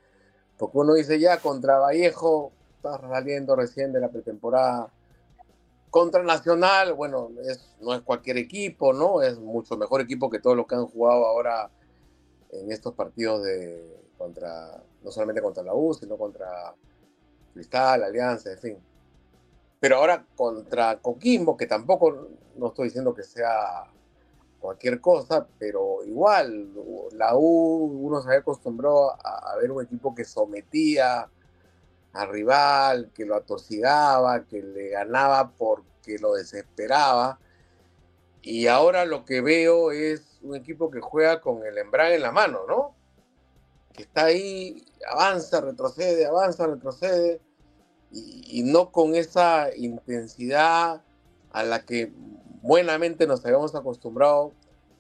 [0.58, 4.92] Porque uno dice ya contra Vallejo, está saliendo recién de la pretemporada.
[5.90, 7.32] Contra Nacional, bueno,
[7.80, 9.22] no es cualquier equipo, ¿no?
[9.22, 11.70] Es mucho mejor equipo que todos los que han jugado ahora
[12.52, 16.74] en estos partidos de contra, no solamente contra la U, sino contra
[17.54, 18.78] Cristal, Alianza, en fin.
[19.80, 23.86] Pero ahora contra Coquimbo, que tampoco no estoy diciendo que sea
[24.60, 26.72] cualquier cosa, pero igual
[27.12, 31.30] la U, uno se había acostumbrado a, ver un equipo que sometía
[32.14, 37.40] al rival, que lo atosigaba, que le ganaba porque lo desesperaba.
[38.42, 42.32] Y ahora lo que veo es un equipo que juega con el embrague en la
[42.32, 42.96] mano, ¿no?
[43.94, 47.42] Que está ahí, avanza, retrocede, avanza, retrocede
[48.16, 51.02] y, no con esa intensidad
[51.52, 52.12] a la que
[52.62, 54.54] buenamente nos habíamos acostumbrado,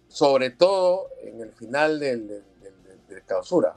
[0.07, 2.43] sobre todo en el final del, del,
[3.25, 3.75] clausura.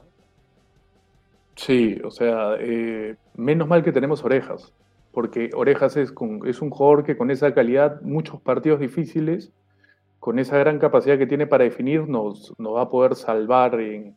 [1.55, 4.73] Sí, o sea, eh, menos mal que tenemos orejas,
[5.11, 6.13] porque orejas es,
[6.45, 9.51] es un jugador que con esa calidad, muchos partidos difíciles,
[10.19, 14.15] con esa gran capacidad que tiene para definir, nos, nos va a poder salvar en,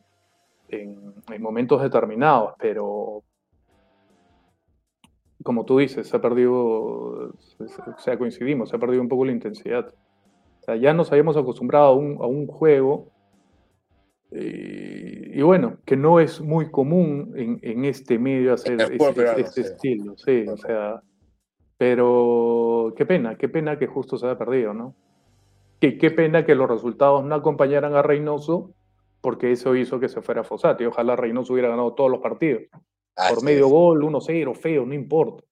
[0.69, 3.23] en, momentos determinados, pero
[5.43, 7.33] como tú dices, se ha perdido, o
[7.97, 9.93] sea, coincidimos, se ha perdido un poco la intensidad.
[10.61, 13.13] O sea, ya nos habíamos acostumbrado a un, a un juego
[14.35, 18.81] eh, y bueno, que no es muy común en, en este medio hacer
[19.37, 21.03] este, estilo, sí, o sea,
[21.77, 24.95] pero qué pena, qué pena que justo se haya perdido, ¿no?
[25.79, 28.71] Qué, qué pena que los resultados no acompañaran a Reynoso,
[29.21, 30.85] porque eso hizo que se fuera Fossati.
[30.85, 32.63] Ojalá Reynoso hubiera ganado todos los partidos.
[33.15, 35.43] Por medio gol, 1-0, feo, no importa.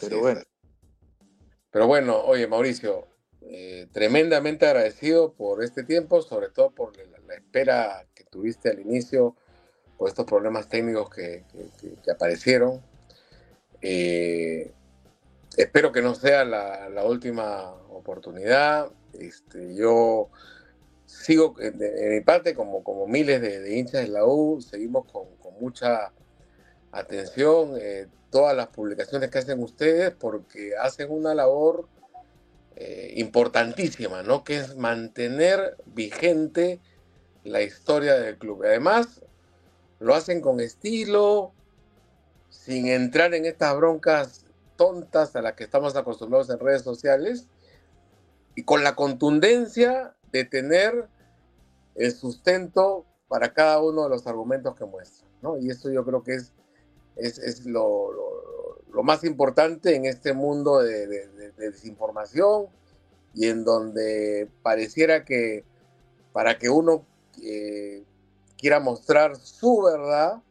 [0.00, 0.40] pero bueno.
[1.70, 3.06] Pero bueno, oye, Mauricio,
[3.42, 9.36] eh, tremendamente agradecido por este tiempo, sobre todo por la, espera que tuviste al inicio,
[9.98, 11.44] por estos problemas técnicos que,
[12.10, 12.82] aparecieron.
[13.82, 14.72] Eh,
[15.56, 18.90] espero que no sea la, última oportunidad.
[19.12, 20.28] Este, yo
[21.04, 21.78] sigo, en,
[22.10, 25.24] mi parte, como, como miles de, hinchas de la U, seguimos con,
[25.60, 26.12] mucha
[26.98, 31.88] atención eh, todas las publicaciones que hacen ustedes porque hacen una labor
[32.76, 34.44] eh, importantísima, ¿no?
[34.44, 36.80] Que es mantener vigente
[37.44, 38.64] la historia del club.
[38.64, 39.22] Además,
[39.98, 41.52] lo hacen con estilo,
[42.50, 44.44] sin entrar en estas broncas
[44.76, 47.46] tontas a las que estamos acostumbrados en redes sociales,
[48.54, 51.08] y con la contundencia de tener
[51.94, 55.58] el sustento para cada uno de los argumentos que muestran, ¿no?
[55.58, 56.52] Y eso yo creo que es,
[57.16, 58.12] es, lo,
[58.92, 62.66] lo más importante en este mundo de, desinformación
[63.34, 65.64] y en donde pareciera que
[66.32, 67.04] para que uno
[67.42, 68.04] eh,
[68.58, 70.42] quiera mostrar su verdad,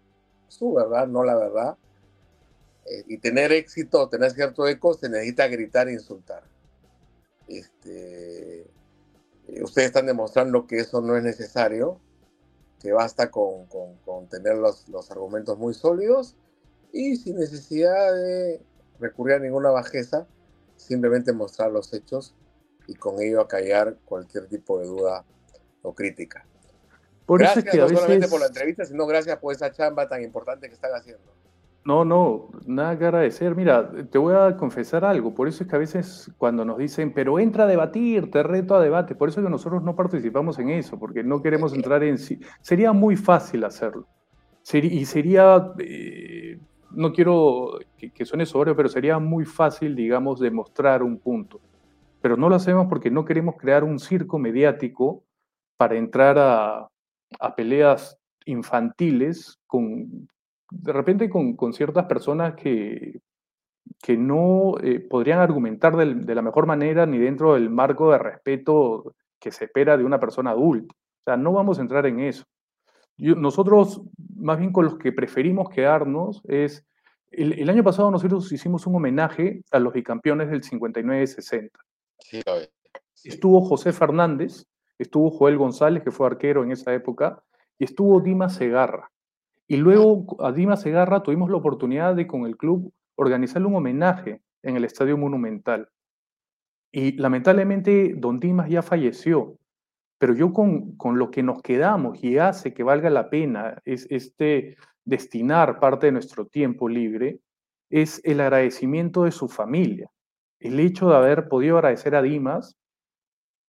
[0.48, 1.78] su verdad, no la verdad,
[2.86, 6.44] eh, y tener éxito, tener cierto eco, se necesita gritar e insultar.
[7.48, 12.00] Este, eh, ustedes están demostrando que eso no es necesario,
[12.80, 13.68] que basta con,
[14.30, 16.36] tener los, los argumentos muy sólidos
[16.96, 18.62] y sin necesidad de
[19.02, 20.26] recurrir a ninguna bajeza,
[20.78, 22.34] simplemente mostrar los hechos
[22.88, 25.26] y con ello acallar cualquier tipo de duda
[25.82, 26.46] o crítica.
[27.26, 30.76] Por gracias no solamente por la entrevista, sino gracias por esa chamba tan importante que
[30.76, 31.36] están haciendo.
[31.84, 33.56] No, no, nada que agradecer.
[33.56, 35.36] Mira, te voy a confesar algo.
[35.36, 38.74] Por eso es que a veces cuando nos dicen, pero entra a debatir, te reto
[38.74, 42.04] a debate, por eso es que nosotros no participamos en eso, porque no queremos entrar
[42.04, 42.40] en sí.
[42.62, 44.08] Sería muy fácil hacerlo.
[44.74, 46.35] y sería eh,
[46.96, 51.60] no quiero que, suene sobrio, pero sería muy fácil, digamos, demostrar un punto.
[52.22, 55.24] Pero no lo hacemos porque no queremos crear un circo mediático
[55.78, 56.90] para entrar a,
[57.56, 60.28] peleas infantiles con,
[60.72, 63.20] de repente con, ciertas personas que,
[64.02, 69.14] que no eh, podrían argumentar de la mejor manera ni dentro del marco de respeto
[69.40, 70.94] que se espera de una persona adulta.
[70.94, 72.46] O sea, no vamos a entrar en eso
[73.18, 74.02] nosotros,
[74.36, 76.86] más bien con los que preferimos quedarnos, es.
[77.32, 81.70] El, año pasado nosotros hicimos un homenaje a los bicampeones del 59-60.
[82.18, 82.42] Sí,
[83.26, 84.66] estuvo José Fernández,
[84.98, 87.44] estuvo Joel González, que fue arquero en esa época,
[87.78, 89.12] y estuvo Dima Segarra.
[89.68, 94.42] Y luego a Dima Segarra tuvimos la oportunidad de con el club organizarle un homenaje
[94.64, 95.90] en el Estadio Monumental.
[96.92, 99.58] Y lamentablemente don Dimas ya falleció.
[100.18, 104.08] Pero yo con, con, lo que nos quedamos y hace que valga la pena es
[104.10, 107.40] este destinar parte de nuestro tiempo libre,
[107.90, 110.10] es el agradecimiento de su familia.
[110.60, 112.76] El hecho de haber podido agradecer a Dimas,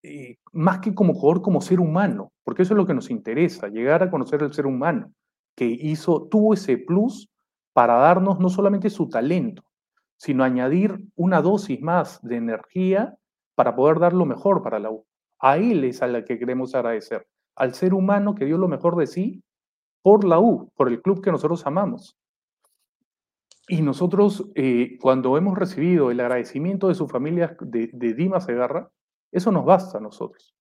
[0.02, 3.68] eh, más que como jugador, como ser humano, porque eso es lo que nos interesa,
[3.68, 5.12] llegar a conocer al ser humano,
[5.56, 7.28] que hizo, tuvo ese plus
[7.72, 9.64] para darnos no solamente su talento,
[10.16, 13.16] sino añadir una dosis más de energía
[13.54, 15.05] para poder dar lo mejor para la U.
[15.38, 18.96] A Él es a la que queremos agradecer, al ser humano que dio lo mejor
[18.96, 19.42] de sí
[20.02, 22.16] por la U, por el club que nosotros amamos.
[23.68, 28.90] Y nosotros, eh, cuando hemos recibido el agradecimiento de su familia de, de Dima Segarra,
[29.32, 30.54] eso nos basta a nosotros.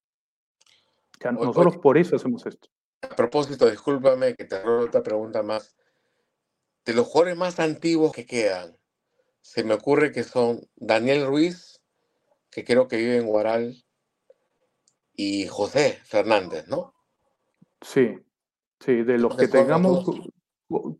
[1.31, 2.67] nosotros por eso hacemos esto.
[3.03, 5.75] A propósito, discúlpame que te hago otra pregunta más.
[6.83, 8.75] De los jugadores más antiguos que quedan,
[9.41, 11.79] se me ocurre que son Daniel Ruiz,
[12.49, 13.84] que creo que vive en Guaral,
[15.15, 16.93] y José Fernández, ¿no?
[17.81, 18.17] Sí,
[18.79, 20.05] sí, de los que tengamos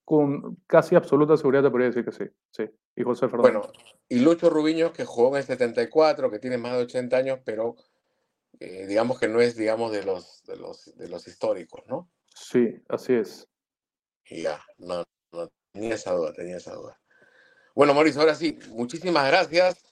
[0.04, 2.64] con, casi absoluta seguridad te podría decir que sí, sí,
[2.96, 3.54] y José Fernández.
[3.54, 3.72] Bueno,
[4.08, 7.76] y Lucho Rubiño, que jugó en el 74, que tiene más de 80 años, pero
[8.60, 12.12] eh, digamos que no es, digamos, de los, de los, de los históricos, ¿no?
[12.34, 13.48] Sí, así es.
[14.30, 17.00] ya, no, no, tenía esa duda, tenía esa duda.
[17.74, 19.84] Bueno, Mauricio, ahora sí, muchísimas gracias.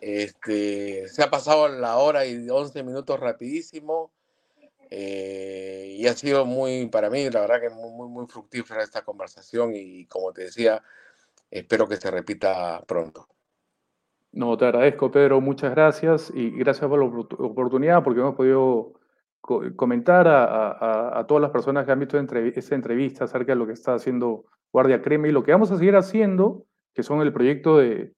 [0.00, 4.12] Este, se ha pasado la hora y 11 minutos rapidísimo.
[4.90, 9.02] Eh, y ha sido muy, para mí, la verdad que muy, muy, muy fructífera esta
[9.02, 10.82] conversación y como te decía,
[11.48, 13.28] espero que se repita pronto.
[14.32, 18.94] No, te agradezco, Pedro, muchas gracias y gracias por la oportunidad porque hemos podido
[19.76, 23.94] comentar a, todas las personas que han visto esta entrevista acerca de lo que está
[23.94, 28.12] haciendo Guardia Crema y lo que vamos a seguir haciendo, que son el proyecto de,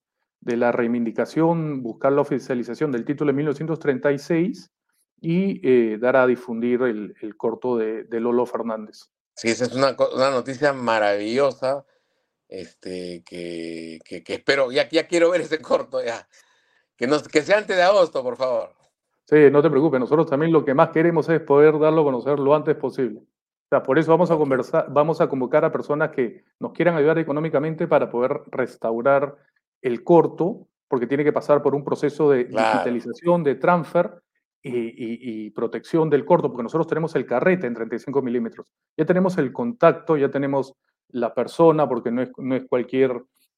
[0.45, 4.71] la reivindicación, buscar la oficialización del título de 1936
[5.21, 9.11] y eh, dar a difundir el, corto de, Lolo Fernández.
[9.35, 9.93] Sí, esa es una,
[10.31, 11.87] noticia maravillosa,
[12.49, 16.29] este, que, espero, ya, ya quiero ver ese corto, ya.
[16.97, 18.75] Que, nos, que sea antes de agosto, por favor.
[19.25, 22.39] Sí, no te preocupes, nosotros también lo que más queremos es poder darlo a conocer
[22.39, 23.21] lo antes posible.
[23.21, 26.97] O sea, por eso vamos a conversar, vamos a convocar a personas que nos quieran
[26.97, 29.37] ayudar económicamente para poder restaurar
[29.83, 34.23] el corto, porque tiene que pasar por un proceso de digitalización, de transfer
[34.63, 38.67] y, protección del corto, porque nosotros tenemos el carrete en 35 milímetros.
[38.97, 40.75] Ya tenemos el contacto, ya tenemos
[41.09, 43.13] la persona, porque no es, no es cualquier,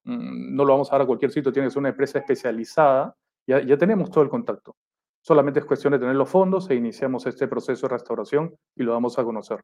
[0.05, 3.15] mm, no lo vamos a dar a cualquier sitio, tiene que ser una empresa especializada,
[3.47, 4.77] ya, ya tenemos todo el contacto.
[5.21, 8.93] Solamente es cuestión de tener los fondos e iniciamos este proceso de restauración y lo
[8.93, 9.61] vamos a conocer.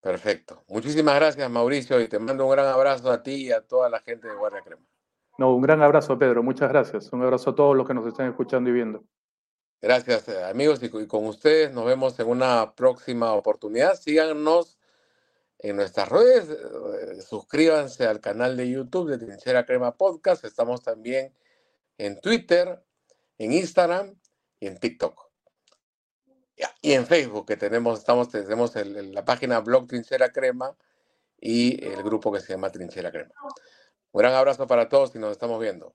[0.00, 0.64] Perfecto.
[0.68, 4.00] Muchísimas gracias, Mauricio, y te mando un gran abrazo a ti y a toda la
[4.00, 4.84] gente de Guardia Crema.
[5.38, 6.42] No, un gran abrazo, Pedro.
[6.42, 7.12] Muchas gracias.
[7.12, 9.04] Un abrazo a todos los que nos están escuchando y viendo.
[9.80, 13.94] Gracias, eh, amigos, y con ustedes nos vemos en una próxima oportunidad.
[13.96, 14.78] Síganos
[15.58, 20.44] en nuestras redes, eh, suscríbanse al canal de YouTube de Trinchera Crema Podcast.
[20.44, 21.34] Estamos también
[21.98, 22.82] en Twitter,
[23.38, 24.14] en Instagram
[24.66, 25.30] en TikTok.
[26.80, 30.76] Y en Facebook, que tenemos, estamos, tenemos la página Blog Trinchera Crema
[31.40, 33.34] y el grupo que se llama Trinchera Crema.
[34.14, 35.92] Un gran abrazo para todos y nos estamos viendo.